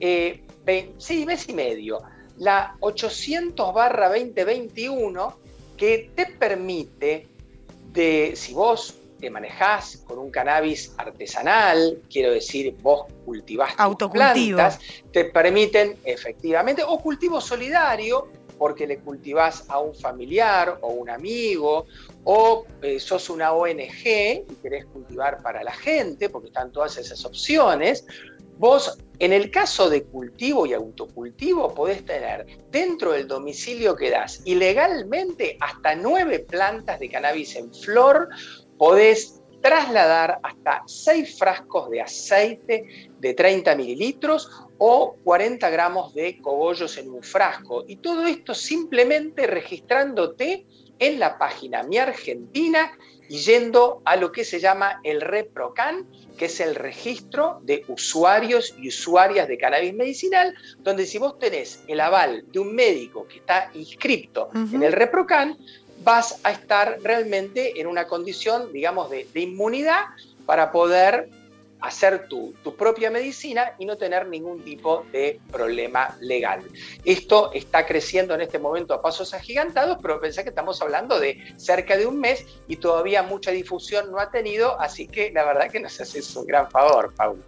eh, 0.00 0.42
sí, 0.98 1.26
mes 1.26 1.48
y 1.48 1.52
medio, 1.52 2.02
la 2.38 2.76
800 2.80 3.74
barra 3.74 4.08
2021, 4.08 5.36
que 5.76 6.10
te 6.14 6.26
permite, 6.26 7.28
de, 7.92 8.32
si 8.34 8.54
vos 8.54 8.96
te 9.22 9.30
manejás 9.30 9.98
con 10.04 10.18
un 10.18 10.30
cannabis 10.30 10.92
artesanal, 10.98 12.00
quiero 12.10 12.32
decir, 12.32 12.74
vos 12.82 13.06
cultivás 13.24 13.76
tus 13.76 14.10
plantas, 14.10 14.80
te 15.12 15.26
permiten 15.26 15.96
efectivamente, 16.04 16.82
o 16.84 16.98
cultivo 16.98 17.40
solidario, 17.40 18.28
porque 18.62 18.86
le 18.86 19.00
cultivás 19.00 19.64
a 19.66 19.80
un 19.80 19.92
familiar 19.92 20.78
o 20.82 20.92
un 20.92 21.10
amigo, 21.10 21.86
o 22.22 22.64
eh, 22.80 23.00
sos 23.00 23.28
una 23.28 23.52
ONG 23.54 24.06
y 24.06 24.54
querés 24.62 24.84
cultivar 24.84 25.42
para 25.42 25.64
la 25.64 25.72
gente, 25.72 26.30
porque 26.30 26.46
están 26.46 26.70
todas 26.70 26.96
esas 26.96 27.24
opciones, 27.24 28.06
vos 28.58 28.96
en 29.18 29.32
el 29.32 29.50
caso 29.50 29.90
de 29.90 30.04
cultivo 30.04 30.64
y 30.64 30.74
autocultivo 30.74 31.74
podés 31.74 32.06
tener 32.06 32.46
dentro 32.70 33.10
del 33.10 33.26
domicilio 33.26 33.96
que 33.96 34.10
das 34.10 34.42
ilegalmente 34.44 35.56
hasta 35.58 35.96
nueve 35.96 36.38
plantas 36.38 37.00
de 37.00 37.10
cannabis 37.10 37.56
en 37.56 37.74
flor, 37.74 38.28
podés 38.78 39.41
trasladar 39.62 40.40
hasta 40.42 40.82
seis 40.86 41.38
frascos 41.38 41.88
de 41.90 42.02
aceite 42.02 43.08
de 43.18 43.34
30 43.34 43.74
mililitros 43.76 44.50
o 44.78 45.16
40 45.22 45.70
gramos 45.70 46.12
de 46.14 46.38
cogollos 46.40 46.98
en 46.98 47.10
un 47.10 47.22
frasco. 47.22 47.84
Y 47.86 47.96
todo 47.96 48.26
esto 48.26 48.54
simplemente 48.54 49.46
registrándote 49.46 50.66
en 50.98 51.18
la 51.18 51.38
página 51.38 51.82
Mi 51.84 51.98
Argentina 51.98 52.92
y 53.28 53.38
yendo 53.38 54.02
a 54.04 54.16
lo 54.16 54.30
que 54.30 54.44
se 54.44 54.60
llama 54.60 55.00
el 55.04 55.20
ReproCan, 55.20 56.06
que 56.36 56.46
es 56.46 56.60
el 56.60 56.74
registro 56.74 57.60
de 57.62 57.84
usuarios 57.88 58.74
y 58.78 58.88
usuarias 58.88 59.48
de 59.48 59.56
cannabis 59.56 59.94
medicinal, 59.94 60.54
donde 60.80 61.06
si 61.06 61.18
vos 61.18 61.38
tenés 61.38 61.82
el 61.86 62.00
aval 62.00 62.44
de 62.52 62.58
un 62.58 62.74
médico 62.74 63.26
que 63.26 63.38
está 63.38 63.70
inscrito 63.74 64.50
en 64.54 64.82
el 64.82 64.92
ReproCan, 64.92 65.56
vas 66.04 66.40
a 66.44 66.52
estar 66.52 66.98
realmente 67.02 67.80
en 67.80 67.86
una 67.86 68.06
condición, 68.06 68.72
digamos, 68.72 69.10
de, 69.10 69.26
inmunidad 69.34 70.02
para 70.46 70.72
poder 70.72 71.30
hacer 71.80 72.28
tu, 72.28 72.54
propia 72.78 73.10
medicina 73.10 73.72
y 73.78 73.86
no 73.86 73.96
tener 73.96 74.28
ningún 74.28 74.64
tipo 74.64 75.04
de 75.12 75.40
problema 75.50 76.16
legal. 76.20 76.62
Esto 77.04 77.50
está 77.52 77.86
creciendo 77.86 78.34
en 78.34 78.40
este 78.40 78.58
momento 78.58 78.94
a 78.94 79.02
pasos 79.02 79.34
agigantados, 79.34 79.98
pero 80.00 80.20
pensé 80.20 80.44
que 80.44 80.50
estamos 80.50 80.80
hablando 80.80 81.18
de 81.18 81.38
cerca 81.56 81.96
de 81.96 82.06
un 82.06 82.20
mes 82.20 82.46
y 82.68 82.76
todavía 82.76 83.24
mucha 83.24 83.50
difusión 83.50 84.12
no 84.12 84.18
ha 84.18 84.30
tenido, 84.30 84.80
así 84.80 85.08
que 85.08 85.32
la 85.32 85.44
verdad 85.44 85.70
que 85.70 85.80
nos 85.80 86.00
haces 86.00 86.34
un 86.36 86.46
gran 86.46 86.70
favor, 86.70 87.12
Paul. 87.14 87.42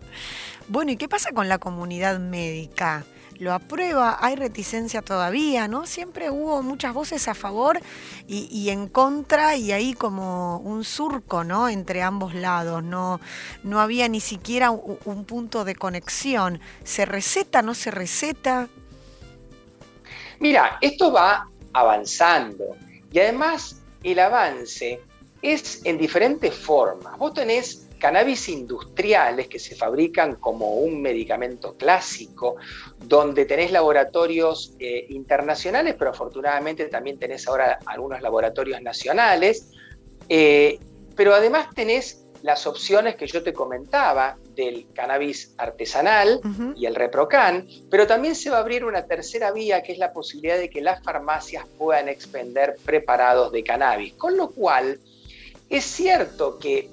Bueno, 0.66 0.92
¿y 0.92 0.96
qué 0.96 1.08
pasa 1.08 1.30
con 1.32 1.48
la 1.48 1.58
comunidad 1.58 2.18
médica? 2.18 3.04
Lo 3.44 3.52
aprueba, 3.52 4.18
hay 4.20 4.36
reticencia 4.36 5.02
todavía, 5.02 5.68
¿no? 5.68 5.86
Siempre 5.86 6.30
hubo 6.30 6.62
muchas 6.62 6.94
voces 6.94 7.28
a 7.28 7.34
favor 7.34 7.78
y, 8.26 8.70
en 8.70 8.88
contra 8.88 9.56
y 9.56 9.70
ahí 9.70 9.92
como 9.92 10.58
un 10.58 10.82
surco, 10.82 11.44
¿no? 11.44 11.68
Entre 11.68 12.02
ambos 12.02 12.34
lados, 12.34 12.82
no, 12.82 13.20
no 13.62 13.80
había 13.80 14.08
ni 14.08 14.20
siquiera 14.20 14.70
un, 14.70 15.24
punto 15.26 15.64
de 15.64 15.76
conexión. 15.76 16.58
¿Se 16.84 17.04
receta, 17.04 17.60
no 17.60 17.74
se 17.74 17.90
receta? 17.90 18.68
Mira, 20.40 20.78
esto 20.80 21.12
va 21.12 21.48
avanzando 21.74 22.76
y 23.12 23.18
además 23.18 23.82
el 24.02 24.18
avance 24.20 25.00
es 25.42 25.84
en 25.84 25.98
diferentes 25.98 26.54
formas. 26.54 27.18
Vos 27.18 27.34
tenés 27.34 27.86
cannabis 28.04 28.50
industriales 28.50 29.48
que 29.48 29.58
se 29.58 29.74
fabrican 29.74 30.34
como 30.34 30.74
un 30.74 31.00
medicamento 31.00 31.74
clásico, 31.74 32.56
donde 32.98 33.46
tenés 33.46 33.72
laboratorios 33.72 34.74
eh, 34.78 35.06
internacionales, 35.08 35.96
pero 35.98 36.10
afortunadamente 36.10 36.84
también 36.88 37.18
tenés 37.18 37.48
ahora 37.48 37.78
algunos 37.86 38.20
laboratorios 38.20 38.82
nacionales, 38.82 39.72
eh, 40.28 40.78
pero 41.16 41.34
además 41.34 41.68
tenés 41.74 42.26
las 42.42 42.66
opciones 42.66 43.16
que 43.16 43.26
yo 43.26 43.42
te 43.42 43.54
comentaba 43.54 44.36
del 44.54 44.86
cannabis 44.92 45.54
artesanal 45.56 46.42
y 46.76 46.84
el 46.84 46.94
reprocan, 46.94 47.66
pero 47.90 48.06
también 48.06 48.34
se 48.34 48.50
va 48.50 48.58
a 48.58 48.60
abrir 48.60 48.84
una 48.84 49.06
tercera 49.06 49.50
vía 49.50 49.82
que 49.82 49.92
es 49.92 49.98
la 49.98 50.12
posibilidad 50.12 50.58
de 50.58 50.68
que 50.68 50.82
las 50.82 51.02
farmacias 51.02 51.64
puedan 51.78 52.10
expender 52.10 52.76
preparados 52.84 53.50
de 53.50 53.64
cannabis, 53.64 54.12
con 54.12 54.36
lo 54.36 54.50
cual 54.50 55.00
es 55.70 55.84
cierto 55.86 56.58
que 56.58 56.90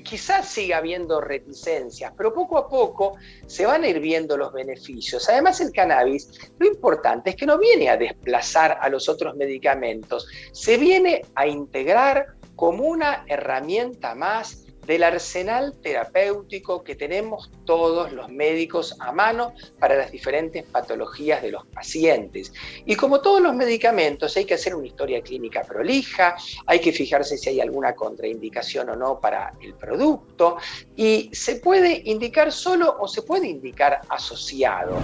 quizás 0.00 0.48
siga 0.48 0.78
habiendo 0.78 1.20
reticencias, 1.20 2.12
pero 2.16 2.32
poco 2.32 2.56
a 2.58 2.68
poco 2.68 3.16
se 3.46 3.66
van 3.66 3.84
a 3.84 3.88
ir 3.88 4.00
viendo 4.00 4.36
los 4.36 4.52
beneficios. 4.52 5.28
Además, 5.28 5.60
el 5.60 5.72
cannabis, 5.72 6.50
lo 6.58 6.66
importante 6.66 7.30
es 7.30 7.36
que 7.36 7.46
no 7.46 7.58
viene 7.58 7.90
a 7.90 7.96
desplazar 7.96 8.78
a 8.80 8.88
los 8.88 9.08
otros 9.08 9.36
medicamentos, 9.36 10.26
se 10.52 10.76
viene 10.78 11.22
a 11.34 11.46
integrar 11.46 12.34
como 12.56 12.84
una 12.84 13.24
herramienta 13.28 14.14
más 14.14 14.66
del 14.86 15.04
arsenal 15.04 15.74
terapéutico 15.82 16.82
que 16.82 16.94
tenemos 16.94 17.50
todos 17.64 18.12
los 18.12 18.28
médicos 18.28 18.96
a 18.98 19.12
mano 19.12 19.54
para 19.78 19.96
las 19.96 20.10
diferentes 20.10 20.64
patologías 20.64 21.42
de 21.42 21.52
los 21.52 21.66
pacientes. 21.66 22.52
Y 22.84 22.96
como 22.96 23.20
todos 23.20 23.40
los 23.40 23.54
medicamentos, 23.54 24.36
hay 24.36 24.44
que 24.44 24.54
hacer 24.54 24.74
una 24.74 24.86
historia 24.86 25.22
clínica 25.22 25.62
prolija, 25.62 26.36
hay 26.66 26.80
que 26.80 26.92
fijarse 26.92 27.38
si 27.38 27.50
hay 27.50 27.60
alguna 27.60 27.94
contraindicación 27.94 28.90
o 28.90 28.96
no 28.96 29.20
para 29.20 29.54
el 29.60 29.74
producto, 29.74 30.56
y 30.96 31.30
se 31.32 31.56
puede 31.56 32.02
indicar 32.04 32.50
solo 32.52 32.96
o 32.98 33.06
se 33.06 33.22
puede 33.22 33.48
indicar 33.48 34.00
asociado. 34.08 34.98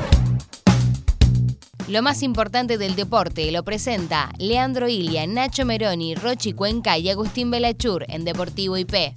Lo 1.88 2.02
más 2.02 2.22
importante 2.22 2.76
del 2.76 2.96
deporte 2.96 3.50
lo 3.50 3.62
presenta 3.62 4.30
Leandro 4.38 4.88
Ilia, 4.88 5.26
Nacho 5.26 5.64
Meroni, 5.64 6.14
Rochi 6.14 6.52
Cuenca 6.52 6.98
y 6.98 7.08
Agustín 7.08 7.50
Belachur 7.50 8.04
en 8.08 8.26
Deportivo 8.26 8.76
IP 8.76 9.14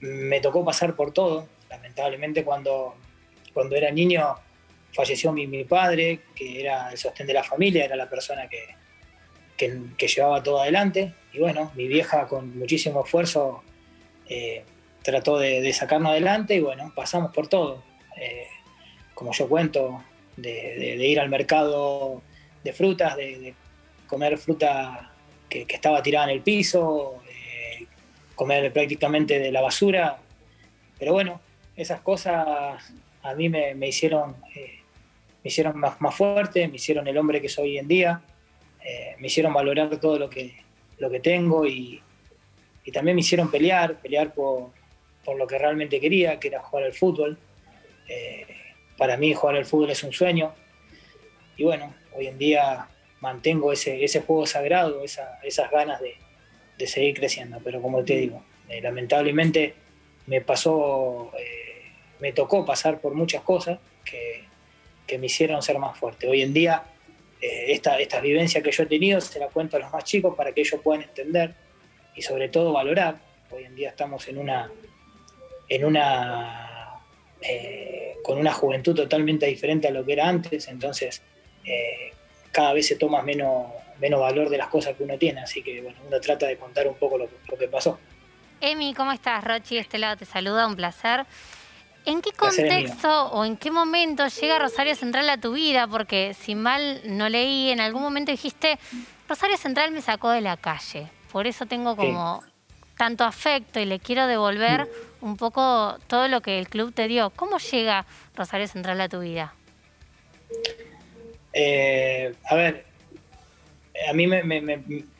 me 0.00 0.40
tocó 0.40 0.64
pasar 0.64 0.94
por 0.94 1.12
todo. 1.12 1.48
Lamentablemente 1.68 2.44
cuando, 2.44 2.94
cuando 3.52 3.76
era 3.76 3.90
niño 3.90 4.34
falleció 4.92 5.32
mi, 5.32 5.64
padre, 5.64 6.20
que 6.34 6.60
era 6.60 6.90
el 6.90 6.98
sostén 6.98 7.26
de 7.26 7.34
la 7.34 7.44
familia, 7.44 7.84
era 7.84 7.96
la 7.96 8.08
persona 8.08 8.48
que, 8.48 8.74
que, 9.56 10.08
llevaba 10.08 10.42
todo 10.42 10.60
adelante. 10.60 11.14
Y 11.32 11.38
bueno, 11.38 11.70
mi 11.76 11.86
vieja 11.86 12.26
con 12.26 12.58
muchísimo 12.58 13.04
esfuerzo 13.04 13.62
eh, 14.28 14.64
trató 15.02 15.38
de, 15.38 15.72
sacarnos 15.72 16.10
adelante 16.10 16.56
y 16.56 16.60
bueno, 16.60 16.92
pasamos 16.94 17.32
por 17.32 17.48
todo. 17.48 17.84
Eh, 18.16 18.46
como 19.14 19.32
yo 19.32 19.48
cuento, 19.48 20.02
de, 20.36 20.96
ir 21.06 21.20
al 21.20 21.28
mercado 21.28 22.22
de 22.64 22.72
frutas, 22.72 23.16
de, 23.16 23.54
comer 24.06 24.38
fruta 24.38 25.12
que, 25.48 25.66
que, 25.66 25.76
estaba 25.76 26.02
tirada 26.02 26.24
en 26.24 26.36
el 26.36 26.42
piso, 26.42 27.19
comer 28.40 28.72
prácticamente 28.72 29.38
de 29.38 29.52
la 29.52 29.60
basura. 29.60 30.16
Pero 30.98 31.12
bueno, 31.12 31.42
esas 31.76 32.00
cosas 32.00 32.34
a 33.22 33.34
mí 33.34 33.50
me, 33.50 33.86
hicieron, 33.86 34.34
eh, 34.56 34.78
me 35.44 35.48
hicieron 35.48 35.78
más, 35.78 36.00
más, 36.00 36.14
fuerte, 36.14 36.66
me 36.66 36.76
hicieron 36.76 37.06
el 37.06 37.18
hombre 37.18 37.42
que 37.42 37.50
soy 37.50 37.72
hoy 37.72 37.78
en 37.78 37.86
día, 37.86 38.22
eh, 38.82 39.14
me 39.18 39.26
hicieron 39.26 39.52
valorar 39.52 39.94
todo 40.00 40.18
lo 40.18 40.30
que, 40.30 40.54
lo 40.96 41.10
que 41.10 41.20
tengo 41.20 41.66
y, 41.66 42.00
también 42.94 43.14
me 43.14 43.20
hicieron 43.20 43.50
pelear, 43.50 44.00
pelear 44.00 44.32
por, 44.32 44.72
lo 45.36 45.46
que 45.46 45.58
realmente 45.58 46.00
quería, 46.00 46.40
que 46.40 46.48
era 46.48 46.60
jugar 46.60 46.86
al 46.86 46.94
fútbol. 46.94 47.38
Eh, 48.08 48.46
para 48.96 49.18
mí 49.18 49.34
jugar 49.34 49.56
al 49.56 49.66
fútbol 49.66 49.90
es 49.90 50.02
un 50.02 50.12
sueño 50.12 50.52
y 51.56 51.62
bueno, 51.62 51.94
hoy 52.16 52.26
en 52.26 52.38
día 52.38 52.88
mantengo 53.20 53.70
ese, 53.70 54.02
ese 54.02 54.22
juego 54.22 54.46
sagrado, 54.46 55.04
esas 55.04 55.70
ganas 55.70 56.00
de, 56.00 56.16
de 56.80 56.86
seguir 56.86 57.14
creciendo. 57.14 57.60
Pero 57.62 57.80
como 57.80 58.02
te 58.04 58.16
digo, 58.16 58.42
Eh, 58.70 58.80
lamentablemente 58.80 59.74
me 60.26 60.40
pasó, 60.42 61.32
eh, 61.36 61.90
me 62.20 62.32
tocó 62.32 62.64
pasar 62.64 63.00
por 63.00 63.14
muchas 63.14 63.42
cosas 63.42 63.80
que, 64.04 64.44
que, 65.08 65.18
me 65.18 65.26
hicieron 65.26 65.60
ser 65.60 65.76
más 65.80 65.98
fuerte. 65.98 66.28
Hoy 66.28 66.42
en 66.42 66.52
día, 66.52 66.84
eh, 67.42 67.72
esta, 67.72 68.20
vivencia 68.20 68.62
que 68.62 68.70
yo 68.70 68.84
he 68.84 68.86
tenido 68.86 69.20
se 69.20 69.40
la 69.40 69.48
cuento 69.48 69.76
a 69.76 69.80
los 69.80 69.90
más 69.92 70.04
chicos 70.04 70.36
para 70.36 70.52
que 70.52 70.60
ellos 70.60 70.80
puedan 70.84 71.02
entender 71.02 71.52
y 72.14 72.22
sobre 72.22 72.48
todo 72.48 72.72
valorar. 72.72 73.16
Hoy 73.50 73.64
en 73.64 73.74
día 73.74 73.88
estamos 73.88 74.28
en 74.28 74.38
una, 74.38 74.70
en 75.68 75.84
una 75.84 76.66
con 78.22 78.38
una 78.38 78.52
juventud 78.52 78.94
totalmente 78.94 79.46
diferente 79.46 79.88
a 79.88 79.90
lo 79.90 80.04
que 80.04 80.12
era 80.12 80.28
antes, 80.28 80.68
entonces 80.68 81.22
cada 82.52 82.74
vez 82.74 82.86
se 82.86 82.96
toma 82.96 83.22
menos, 83.22 83.72
menos 84.00 84.20
valor 84.20 84.48
de 84.48 84.58
las 84.58 84.68
cosas 84.68 84.96
que 84.96 85.04
uno 85.04 85.18
tiene, 85.18 85.40
así 85.40 85.62
que 85.62 85.80
bueno, 85.82 85.98
uno 86.06 86.20
trata 86.20 86.46
de 86.46 86.56
contar 86.56 86.88
un 86.88 86.94
poco 86.94 87.18
lo, 87.18 87.28
que 87.58 87.68
pasó. 87.68 87.98
Emi, 88.60 88.94
¿cómo 88.94 89.12
estás? 89.12 89.44
Rochi, 89.44 89.76
de 89.76 89.82
este 89.82 89.98
lado 89.98 90.16
te 90.16 90.24
saluda, 90.24 90.66
un 90.66 90.76
placer. 90.76 91.26
¿En 92.06 92.22
qué 92.22 92.32
contexto 92.32 93.26
o 93.26 93.44
en 93.44 93.56
qué 93.56 93.70
momento 93.70 94.26
llega 94.26 94.58
Rosario 94.58 94.94
Central 94.94 95.28
a 95.28 95.38
tu 95.38 95.52
vida? 95.52 95.86
Porque 95.86 96.34
si 96.34 96.54
mal 96.54 97.02
no 97.04 97.28
leí, 97.28 97.70
en 97.70 97.80
algún 97.80 98.02
momento 98.02 98.30
dijiste, 98.30 98.78
Rosario 99.28 99.58
Central 99.58 99.90
me 99.90 100.00
sacó 100.00 100.30
de 100.30 100.40
la 100.40 100.56
calle, 100.56 101.08
por 101.30 101.46
eso 101.46 101.66
tengo 101.66 101.96
como 101.96 102.42
tanto 102.96 103.24
afecto 103.24 103.80
y 103.80 103.84
le 103.84 103.98
quiero 103.98 104.26
devolver 104.26 104.82
mm. 104.82 105.24
un 105.24 105.36
poco 105.36 105.96
todo 106.06 106.28
lo 106.28 106.40
que 106.40 106.58
el 106.58 106.68
club 106.68 106.92
te 106.92 107.06
dio. 107.08 107.30
¿Cómo 107.30 107.58
llega 107.58 108.06
Rosario 108.34 108.66
Central 108.66 109.00
a 109.00 109.08
tu 109.08 109.20
vida? 109.20 109.54
Eh, 111.52 112.34
a 112.48 112.54
ver, 112.54 112.84
a 114.08 114.12
mí 114.12 114.26
me, 114.26 114.42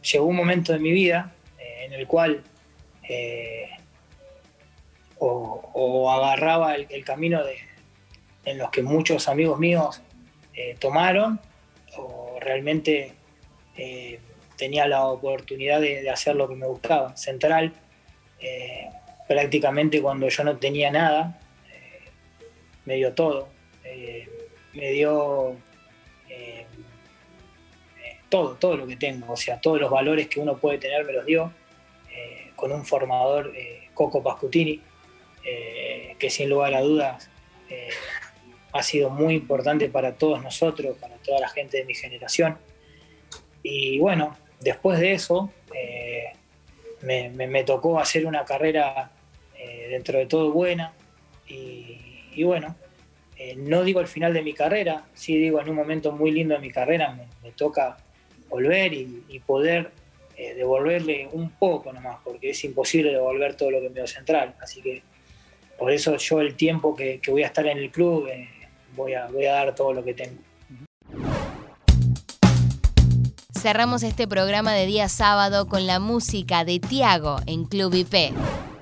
llegó 0.02 0.24
un 0.24 0.36
momento 0.36 0.72
de 0.72 0.78
mi 0.78 0.92
vida 0.92 1.32
eh, 1.58 1.84
en 1.84 1.92
el 1.92 2.06
cual 2.06 2.42
eh, 3.08 3.68
o, 5.18 6.10
agarraba 6.10 6.74
el, 6.74 7.04
camino 7.04 7.44
de, 7.44 7.56
en 8.44 8.58
los 8.58 8.70
que 8.70 8.82
muchos 8.82 9.28
amigos 9.28 9.58
míos 9.58 10.02
tomaron, 10.78 11.40
o 11.96 12.38
realmente 12.40 13.14
tenía 14.56 14.86
la 14.86 15.04
oportunidad 15.06 15.80
de, 15.80 16.08
hacer 16.10 16.36
lo 16.36 16.48
que 16.48 16.54
me 16.54 16.66
gustaba. 16.66 17.16
Central, 17.16 17.72
prácticamente 19.28 20.00
cuando 20.02 20.28
yo 20.28 20.44
no 20.44 20.56
tenía 20.56 20.90
nada, 20.90 21.38
me 22.84 22.96
dio 22.96 23.12
todo. 23.12 23.48
me 24.74 24.90
dio 24.92 25.56
todo, 28.30 28.54
todo 28.54 28.76
lo 28.76 28.86
que 28.86 28.96
tengo, 28.96 29.32
o 29.32 29.36
sea, 29.36 29.60
todos 29.60 29.78
los 29.78 29.90
valores 29.90 30.28
que 30.28 30.40
uno 30.40 30.56
puede 30.56 30.78
tener 30.78 31.04
me 31.04 31.12
los 31.12 31.26
dio, 31.26 31.52
eh, 32.14 32.52
con 32.56 32.72
un 32.72 32.86
formador, 32.86 33.52
eh, 33.54 33.88
Coco 33.92 34.22
Pascutini, 34.22 34.80
eh, 35.44 36.14
que 36.18 36.30
sin 36.30 36.48
lugar 36.48 36.74
a 36.74 36.80
dudas 36.80 37.28
ha 38.72 38.82
sido 38.82 39.10
muy 39.10 39.34
importante 39.34 39.88
para 39.88 40.14
todos 40.14 40.42
nosotros, 40.42 40.96
para 40.98 41.16
toda 41.16 41.40
la 41.40 41.48
gente 41.48 41.78
de 41.78 41.84
mi 41.84 41.94
generación. 41.94 42.56
Y 43.62 43.98
bueno, 43.98 44.36
después 44.60 44.98
de 45.00 45.12
eso, 45.12 45.52
me, 47.02 47.64
tocó 47.64 47.98
hacer 47.98 48.26
una 48.26 48.44
carrera 48.44 49.10
dentro 49.88 50.18
de 50.18 50.26
todo 50.26 50.52
buena 50.52 50.94
y, 51.46 52.42
bueno, 52.44 52.76
no 53.56 53.82
digo 53.82 54.00
el 54.00 54.08
final 54.08 54.34
de 54.34 54.42
mi 54.42 54.52
carrera, 54.52 55.04
sí 55.14 55.36
digo 55.36 55.60
en 55.60 55.68
un 55.68 55.76
momento 55.76 56.12
muy 56.12 56.30
lindo 56.30 56.54
de 56.54 56.60
mi 56.60 56.70
carrera, 56.70 57.16
me 57.42 57.52
toca 57.52 57.96
volver 58.50 58.92
y, 58.92 59.40
poder 59.46 59.90
eh, 60.36 60.54
devolverle 60.54 61.28
un 61.32 61.50
poco 61.52 61.92
nomás, 61.92 62.18
porque 62.24 62.50
es 62.50 62.64
imposible 62.64 63.12
devolver 63.12 63.56
todo 63.56 63.70
lo 63.70 63.80
que 63.80 63.88
me 63.88 63.94
dio 63.94 64.06
central. 64.06 64.54
Así 64.60 64.82
que 64.82 65.02
por 65.78 65.90
eso 65.92 66.16
yo 66.16 66.40
el 66.40 66.56
tiempo 66.56 66.94
que, 66.94 67.20
voy 67.28 67.42
a 67.42 67.46
estar 67.46 67.66
en 67.66 67.78
el 67.78 67.90
club 67.90 68.26
eh, 68.28 68.48
voy, 68.94 69.14
a, 69.14 69.26
voy 69.28 69.46
a 69.46 69.52
dar 69.52 69.74
todo 69.74 69.94
lo 69.94 70.04
que 70.04 70.14
tengo. 70.14 70.42
Cerramos 73.58 74.02
este 74.02 74.26
programa 74.26 74.72
de 74.72 74.86
día 74.86 75.08
sábado 75.08 75.68
con 75.68 75.86
la 75.86 76.00
música 76.00 76.64
de 76.64 76.80
Tiago 76.80 77.40
en 77.46 77.66
Club 77.66 77.94
IP. 77.94 78.34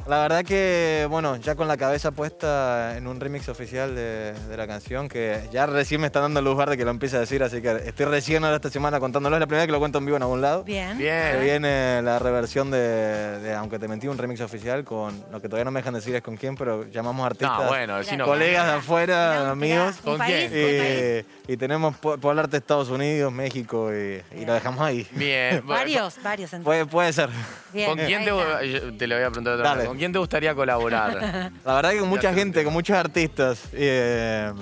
La 0.08 0.22
verdad 0.22 0.42
que, 0.42 1.06
bueno, 1.10 1.36
ya 1.36 1.54
con 1.54 1.68
la 1.68 1.76
cabeza 1.76 2.12
puesta 2.12 2.96
en 2.96 3.06
un 3.06 3.20
remix 3.20 3.46
oficial 3.50 3.94
de, 3.94 4.32
la 4.56 4.66
canción, 4.66 5.06
que 5.06 5.42
ya 5.52 5.66
recién 5.66 6.00
me 6.00 6.06
está 6.06 6.20
dando 6.20 6.40
luz 6.40 6.56
verde 6.56 6.78
que 6.78 6.84
lo 6.86 6.90
empiece 6.90 7.18
a 7.18 7.20
decir, 7.20 7.42
así 7.42 7.60
que 7.60 7.82
estoy 7.84 8.06
recién 8.06 8.42
ahora 8.42 8.56
esta 8.56 8.70
semana 8.70 9.00
contándolo. 9.00 9.36
Es 9.36 9.40
la 9.40 9.46
primera 9.46 9.64
vez 9.64 9.66
que 9.66 9.72
lo 9.72 9.78
cuento 9.80 9.98
en 9.98 10.06
vivo 10.06 10.16
en 10.16 10.22
algún 10.22 10.40
lado. 10.40 10.64
Bien. 10.64 10.96
Bien. 10.96 11.32
Que 11.32 11.44
viene 11.44 12.00
la 12.00 12.18
reversión 12.18 12.70
de, 12.70 13.54
Aunque 13.58 13.78
te 13.78 13.86
mentí, 13.86 14.08
un 14.08 14.16
remix 14.16 14.40
oficial 14.40 14.82
con 14.82 15.12
lo 15.30 15.42
que 15.42 15.48
todavía 15.48 15.66
no 15.66 15.72
me 15.72 15.80
dejan 15.80 15.92
decir 15.92 16.14
es 16.14 16.22
con 16.22 16.38
quién, 16.38 16.56
pero 16.56 16.88
llamamos 16.88 17.26
artistas, 17.26 17.60
no, 17.60 17.68
bueno, 17.68 17.98
colegas 18.24 18.66
de 18.66 18.72
afuera, 18.72 19.50
amigos. 19.50 19.96
¿Con 20.02 20.18
quién? 20.20 21.26
Y, 21.46 21.56
tenemos, 21.58 21.96
puedo 21.96 22.30
hablarte 22.30 22.52
de 22.52 22.58
Estados 22.58 22.88
Unidos, 22.88 23.30
México 23.30 23.90
y, 23.92 24.44
lo 24.46 24.54
dejamos 24.54 24.80
ahí. 24.80 25.06
Bien. 25.10 25.62
varios, 25.66 26.16
varios. 26.22 26.50
Puede, 26.64 26.86
puede 26.86 27.12
ser. 27.12 27.28
Bien. 27.74 27.90
¿Con 27.90 27.98
quién 27.98 28.24
te, 28.24 28.92
te, 28.92 29.06
lo 29.06 29.16
voy 29.16 29.24
a 29.24 29.30
preguntar 29.30 29.54
otra 29.54 29.74
vez? 29.74 29.97
Quién 29.98 30.12
te 30.12 30.18
gustaría 30.18 30.54
colaborar? 30.54 31.52
La 31.64 31.74
verdad 31.74 31.90
que 31.90 31.98
con 31.98 32.08
mucha 32.08 32.32
gente, 32.32 32.64
con 32.64 32.72
muchos 32.72 32.96
artistas. 32.96 33.60
Eh, 33.72 34.52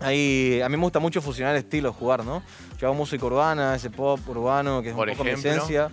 ahí, 0.00 0.60
a 0.62 0.68
mí 0.68 0.76
me 0.76 0.82
gusta 0.82 0.98
mucho 0.98 1.22
fusionar 1.22 1.56
estilos, 1.56 1.94
jugar, 1.96 2.24
¿no? 2.24 2.42
Yo 2.78 2.88
hago 2.88 2.94
música 2.94 3.24
urbana, 3.24 3.74
ese 3.74 3.90
pop 3.90 4.20
urbano, 4.28 4.82
que 4.82 4.90
es 4.90 4.94
un 4.94 5.06
poco 5.06 5.24
mi 5.24 5.30
esencia. 5.30 5.90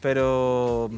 Pero 0.00 0.90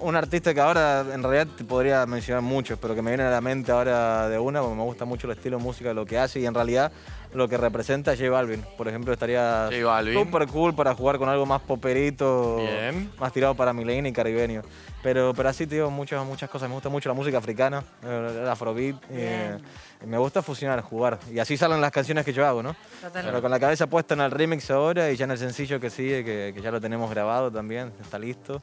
un 0.00 0.16
artista 0.16 0.52
que 0.52 0.60
ahora 0.60 1.04
en 1.12 1.22
realidad 1.22 1.46
te 1.56 1.64
podría 1.64 2.06
mencionar 2.06 2.42
muchos, 2.42 2.78
pero 2.78 2.94
que 2.94 3.02
me 3.02 3.10
viene 3.10 3.24
a 3.24 3.30
la 3.30 3.40
mente 3.40 3.72
ahora 3.72 4.28
de 4.28 4.38
una, 4.38 4.60
porque 4.60 4.76
me 4.76 4.82
gusta 4.82 5.04
mucho 5.04 5.26
el 5.26 5.36
estilo 5.36 5.58
de 5.58 5.62
música, 5.62 5.94
lo 5.94 6.04
que 6.04 6.18
hace 6.18 6.40
y 6.40 6.46
en 6.46 6.54
realidad 6.54 6.90
lo 7.34 7.48
que 7.48 7.56
representa 7.56 8.16
J 8.16 8.30
Balvin. 8.30 8.64
Por 8.76 8.88
ejemplo, 8.88 9.12
estaría 9.12 9.68
súper 10.12 10.46
cool 10.46 10.74
para 10.74 10.94
jugar 10.94 11.18
con 11.18 11.28
algo 11.28 11.44
más 11.46 11.60
poperito, 11.62 12.60
más 13.18 13.32
tirado 13.32 13.54
para 13.54 13.72
millennial 13.72 14.06
y 14.06 14.12
caribeño. 14.12 14.62
Pero, 15.02 15.34
pero 15.34 15.48
así 15.50 15.66
digo 15.66 15.90
muchas, 15.90 16.24
muchas 16.24 16.48
cosas. 16.48 16.68
Me 16.68 16.74
gusta 16.74 16.88
mucho 16.88 17.08
la 17.08 17.14
música 17.14 17.38
africana, 17.38 17.84
el 18.02 18.48
afrobeat. 18.48 18.96
Eh, 19.10 19.58
me 20.06 20.16
gusta 20.16 20.42
fusionar, 20.42 20.80
jugar. 20.80 21.18
Y 21.32 21.38
así 21.38 21.56
salen 21.56 21.80
las 21.80 21.90
canciones 21.90 22.24
que 22.24 22.32
yo 22.32 22.46
hago, 22.46 22.62
¿no? 22.62 22.74
Pero 23.12 23.42
con 23.42 23.50
la 23.50 23.60
cabeza 23.60 23.86
puesta 23.86 24.14
en 24.14 24.20
el 24.20 24.30
remix 24.30 24.70
ahora 24.70 25.10
y 25.10 25.16
ya 25.16 25.24
en 25.24 25.32
el 25.32 25.38
sencillo 25.38 25.78
que 25.80 25.90
sigue, 25.90 26.24
que 26.24 26.60
ya 26.62 26.70
lo 26.70 26.80
tenemos 26.80 27.10
grabado 27.10 27.50
también, 27.50 27.92
está 28.00 28.18
listo. 28.18 28.62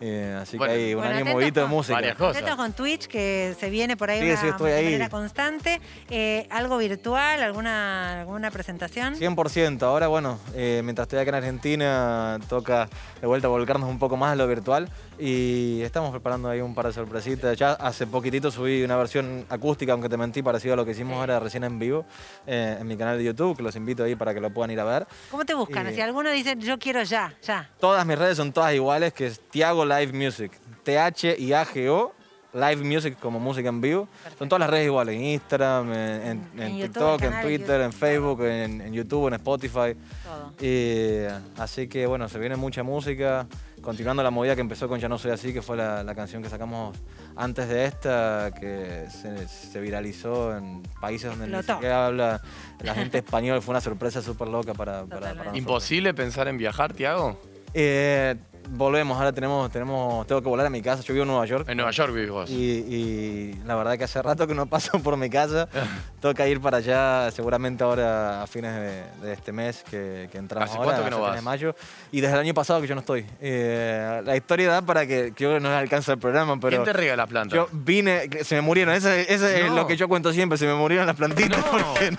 Eh, 0.00 0.36
así 0.40 0.58
que 0.58 0.64
hay 0.64 0.94
un 0.94 1.04
año 1.04 1.24
movido 1.24 1.62
de 1.62 1.68
música. 1.68 1.94
Varias 1.94 2.16
cosas. 2.16 2.56
con 2.56 2.72
Twitch, 2.72 3.06
que 3.06 3.56
se 3.58 3.70
viene 3.70 3.96
por 3.96 4.10
ahí 4.10 4.20
de 4.20 4.36
manera 4.36 5.08
constante. 5.08 5.80
Eh, 6.10 6.46
¿Algo 6.50 6.76
virtual? 6.78 7.42
¿Alguna, 7.42 8.20
alguna 8.20 8.50
presentación? 8.50 9.14
100%. 9.16 9.82
Ahora, 9.82 10.08
bueno, 10.08 10.38
eh, 10.54 10.82
mientras 10.84 11.06
estoy 11.06 11.20
acá 11.20 11.30
en 11.30 11.34
Argentina, 11.36 12.38
toca 12.48 12.88
de 13.20 13.26
vuelta 13.26 13.48
volcarnos 13.48 13.88
un 13.88 13.98
poco 13.98 14.16
más 14.16 14.32
a 14.32 14.36
lo 14.36 14.46
virtual. 14.46 14.90
Y 15.18 15.80
estamos 15.82 16.10
preparando 16.10 16.48
ahí 16.48 16.60
un 16.60 16.74
par 16.74 16.86
de 16.86 16.92
sorpresitas. 16.92 17.56
Ya 17.56 17.72
hace 17.72 18.06
poquitito 18.06 18.50
subí 18.50 18.82
una 18.82 18.96
versión 18.96 19.46
acústica, 19.48 19.92
aunque 19.92 20.08
te 20.08 20.16
mentí, 20.16 20.42
parecido 20.42 20.74
a 20.74 20.76
lo 20.76 20.84
que 20.84 20.90
hicimos 20.90 21.18
ahora 21.18 21.40
recién 21.40 21.64
en 21.64 21.78
vivo 21.78 22.04
en 22.46 22.86
mi 22.86 22.96
canal 22.96 23.16
de 23.18 23.24
YouTube, 23.24 23.56
que 23.56 23.62
los 23.62 23.74
invito 23.76 24.04
ahí 24.04 24.14
para 24.14 24.34
que 24.34 24.40
lo 24.40 24.50
puedan 24.50 24.70
ir 24.70 24.80
a 24.80 24.84
ver. 24.84 25.06
¿Cómo 25.30 25.44
te 25.44 25.54
buscan? 25.54 25.92
Si 25.94 26.00
alguno 26.00 26.30
dice, 26.30 26.56
yo 26.58 26.78
quiero 26.78 27.02
ya, 27.02 27.34
ya. 27.42 27.70
Todas 27.80 28.04
mis 28.04 28.18
redes 28.18 28.36
son 28.36 28.52
todas 28.52 28.74
iguales, 28.74 29.12
que 29.12 29.26
es 29.26 29.40
Tiago 29.48 29.84
Live 29.84 30.12
Music. 30.12 30.52
T-H 30.84 31.36
y 31.38 31.52
A-G-O. 31.52 32.12
Live 32.56 32.82
Music 32.82 33.18
como 33.20 33.38
música 33.38 33.68
en 33.68 33.80
vivo. 33.80 34.08
Son 34.38 34.48
todas 34.48 34.60
las 34.60 34.70
redes 34.70 34.86
iguales, 34.86 35.14
en 35.16 35.24
Instagram, 35.24 35.92
en, 35.92 36.80
TikTok, 36.80 37.22
en 37.22 37.42
Twitter, 37.42 37.80
en 37.82 37.92
Facebook, 37.92 38.42
en, 38.42 38.92
YouTube, 38.92 39.28
en 39.28 39.34
Spotify. 39.34 39.94
así 41.58 41.86
que 41.88 42.06
bueno, 42.06 42.28
se 42.28 42.38
viene 42.38 42.56
mucha 42.56 42.82
música. 42.82 43.46
Continuando 43.82 44.22
la 44.22 44.30
movida 44.30 44.54
que 44.54 44.62
empezó 44.62 44.88
con 44.88 44.98
Ya 44.98 45.08
no 45.08 45.18
soy 45.18 45.30
así, 45.30 45.52
que 45.52 45.62
fue 45.62 45.76
la, 45.76 46.14
canción 46.14 46.42
que 46.42 46.48
sacamos 46.48 46.96
antes 47.36 47.68
de 47.68 47.84
esta, 47.84 48.50
que 48.58 49.06
se, 49.10 49.80
viralizó 49.80 50.56
en 50.56 50.82
países 51.00 51.30
donde 51.30 51.54
ni 51.54 51.62
siquiera 51.62 52.06
habla 52.06 52.40
la 52.80 52.94
gente 52.94 53.18
española. 53.18 53.60
Fue 53.60 53.72
una 53.72 53.82
sorpresa 53.82 54.22
súper 54.22 54.48
loca 54.48 54.72
para, 54.72 55.04
para, 55.04 55.34
nosotros. 55.34 55.56
¿Imposible 55.56 56.14
pensar 56.14 56.48
en 56.48 56.56
viajar, 56.56 56.94
Tiago? 56.94 57.38
Eh, 57.74 58.34
volvemos, 58.70 59.16
ahora 59.16 59.32
tenemos, 59.32 59.70
tenemos, 59.70 60.26
tengo 60.26 60.42
que 60.42 60.48
volar 60.48 60.66
a 60.66 60.70
mi 60.70 60.82
casa. 60.82 61.02
Yo 61.02 61.14
vivo 61.14 61.22
en 61.24 61.28
Nueva 61.28 61.46
York. 61.46 61.68
En 61.68 61.76
Nueva 61.76 61.90
York 61.90 62.12
vivís 62.12 62.30
vos. 62.30 62.50
Y, 62.50 63.54
la 63.64 63.76
verdad 63.76 63.98
que 63.98 64.04
hace 64.04 64.22
rato 64.22 64.46
que 64.46 64.54
no 64.54 64.66
paso 64.66 64.98
por 65.00 65.16
mi 65.16 65.30
casa. 65.30 65.68
Toca 66.26 66.48
ir 66.48 66.60
para 66.60 66.78
allá 66.78 67.30
seguramente 67.30 67.84
ahora 67.84 68.42
a 68.42 68.48
fines 68.48 68.74
de, 69.22 69.32
este 69.32 69.52
mes 69.52 69.84
que, 69.88 70.28
que 70.32 70.38
entramos 70.38 70.68
¿Hace 70.68 70.76
ahora, 70.76 70.96
cuánto 70.96 71.04
que 71.04 71.10
no 71.12 71.20
vas? 71.20 71.36
de 71.36 71.40
mayo. 71.40 71.76
Y 72.10 72.20
desde 72.20 72.34
el 72.34 72.40
año 72.40 72.52
pasado 72.52 72.80
que 72.80 72.88
yo 72.88 72.96
no 72.96 73.02
estoy. 73.02 73.24
Eh, 73.40 74.22
la 74.24 74.36
historia 74.36 74.68
da 74.68 74.82
para 74.82 75.06
que, 75.06 75.32
que 75.36 75.44
yo 75.44 75.60
no 75.60 75.68
alcance 75.68 76.10
el 76.10 76.18
programa, 76.18 76.58
pero... 76.58 76.70
¿Quién 76.70 76.82
te 76.82 76.92
riega 76.92 77.14
las 77.14 77.28
plantas? 77.28 77.54
Yo 77.54 77.68
vine, 77.70 78.28
se 78.42 78.56
me 78.56 78.60
murieron. 78.60 78.92
Eso, 78.92 79.08
es 79.08 79.70
lo 79.70 79.86
que 79.86 79.96
yo 79.96 80.08
cuento 80.08 80.32
siempre, 80.32 80.58
se 80.58 80.66
me 80.66 80.74
murieron 80.74 81.06
las 81.06 81.14
plantitas. 81.14 81.64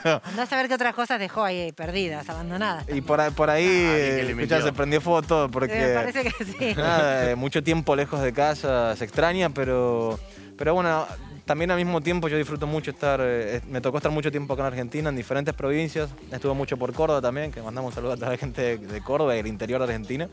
No. 0.07 0.21
no. 0.37 0.41
a 0.41 0.45
saber 0.45 0.69
qué 0.69 0.75
otras 0.75 0.95
cosas 0.95 1.19
dejó 1.19 1.43
ahí 1.43 1.73
perdidas, 1.73 2.29
abandonadas. 2.29 2.85
Y 2.87 3.01
por, 3.01 3.33
por 3.33 3.49
ahí 3.49 4.31
ah, 4.39 4.43
ya 4.45 4.61
se 4.61 4.71
prendió 4.71 5.01
fuego 5.01 5.21
todo 5.21 5.51
porque... 5.51 6.73
Nada, 6.77 7.35
mucho 7.35 7.61
tiempo 7.61 7.93
lejos 7.93 8.21
de 8.21 8.31
casa, 8.31 8.95
se 8.95 9.03
extraña, 9.03 9.49
pero, 9.49 10.17
pero 10.57 10.75
bueno, 10.75 11.05
también 11.47 11.71
al 11.71 11.77
mismo 11.77 12.01
tiempo 12.01 12.27
yo 12.27 12.37
disfruto 12.37 12.67
mucho 12.67 12.91
estar, 12.91 13.19
eh, 13.23 13.61
me 13.67 13.81
tocó 13.81 13.97
estar 13.97 14.11
mucho 14.11 14.29
tiempo 14.29 14.53
acá 14.53 14.63
en 14.63 14.67
Argentina, 14.67 15.09
en 15.09 15.15
diferentes 15.15 15.55
provincias, 15.55 16.09
estuve 16.31 16.53
mucho 16.53 16.77
por 16.77 16.93
Córdoba 16.93 17.21
también, 17.21 17.51
que 17.51 17.61
mandamos 17.61 17.95
saludos 17.95 18.15
a 18.15 18.17
toda 18.17 18.31
la 18.31 18.37
gente 18.37 18.77
de 18.77 19.01
Córdoba 19.01 19.33
y 19.33 19.37
del 19.37 19.47
interior 19.47 19.79
de 19.79 19.85
Argentina, 19.85 20.27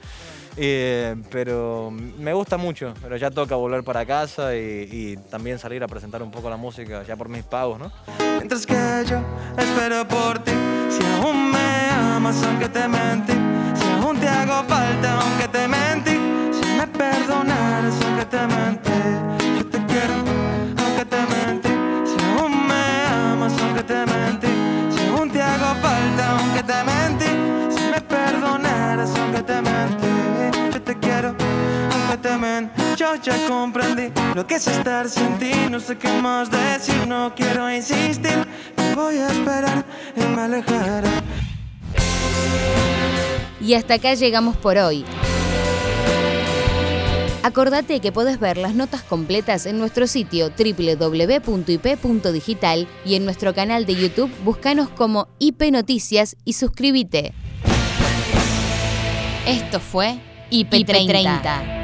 eh, 0.57 1.15
pero 1.31 1.91
me 1.91 2.35
gusta 2.35 2.57
mucho, 2.57 2.93
pero 3.01 3.17
ya 3.17 3.31
toca 3.31 3.55
volver 3.55 3.85
para 3.85 4.05
casa 4.05 4.55
y, 4.57 5.17
también 5.31 5.59
salir 5.59 5.83
a 5.83 5.89
presentar 5.89 6.23
un 6.23 6.31
poco 6.31 6.51
la 6.51 6.57
música 6.57 7.05
ya 7.05 7.17
por 7.17 7.29
mis 7.29 7.45
pagos, 7.45 7.79
¿no? 7.79 7.93
Mientras 8.39 8.67
que 8.67 8.75
yo 9.09 9.21
espero 9.57 10.07
por 10.09 10.41
ti, 10.41 10.53
si 10.91 11.05
aún 11.05 11.53
me 11.53 11.91
amas 11.91 12.43
aunque 12.45 12.69
te 12.69 12.89
mentí, 12.89 13.33
si 13.75 13.87
aún 13.89 14.19
te 14.19 14.29
hago 14.29 14.65
falta 14.65 15.21
aunque 15.21 15.49
te 15.49 15.64
yo 33.17 33.23
ya 33.23 33.47
comprendí 33.49 34.13
lo 34.35 34.47
que 34.47 34.57
es 34.57 34.67
estar 34.67 35.09
sin 35.09 35.39
ti. 35.39 35.53
No 35.71 35.79
sé 35.81 35.97
qué 35.97 36.09
más 36.21 36.51
decir, 36.51 37.07
no 37.07 37.33
quiero 37.35 37.71
insistir. 37.71 38.47
Me 38.77 38.95
voy 38.95 39.17
a 39.19 39.29
esperar 39.29 39.85
y 40.17 40.21
me 40.21 40.43
alejaré. 40.43 41.09
Y 43.61 43.75
hasta 43.75 43.95
acá 43.95 44.15
llegamos 44.15 44.57
por 44.57 44.77
hoy. 44.79 45.05
Acordate 47.43 48.01
que 48.01 48.11
podés 48.11 48.41
ver 48.41 48.57
las 48.57 48.75
notas 48.75 49.03
completas 49.03 49.67
en 49.67 49.79
nuestro 49.79 50.07
sitio 50.07 50.51
www.ip.digital 50.51 51.29
y 53.05 53.17
en 53.17 53.25
nuestro 53.27 53.55
canal 53.55 53.85
de 53.85 53.95
YouTube 53.95 54.31
búscanos 54.45 54.89
como 54.89 55.29
IP 55.39 55.71
Noticias 55.71 56.37
y 56.45 56.55
suscríbete. 56.55 57.35
Esto 59.47 59.79
fue 59.79 60.19
IP30. 60.51 61.84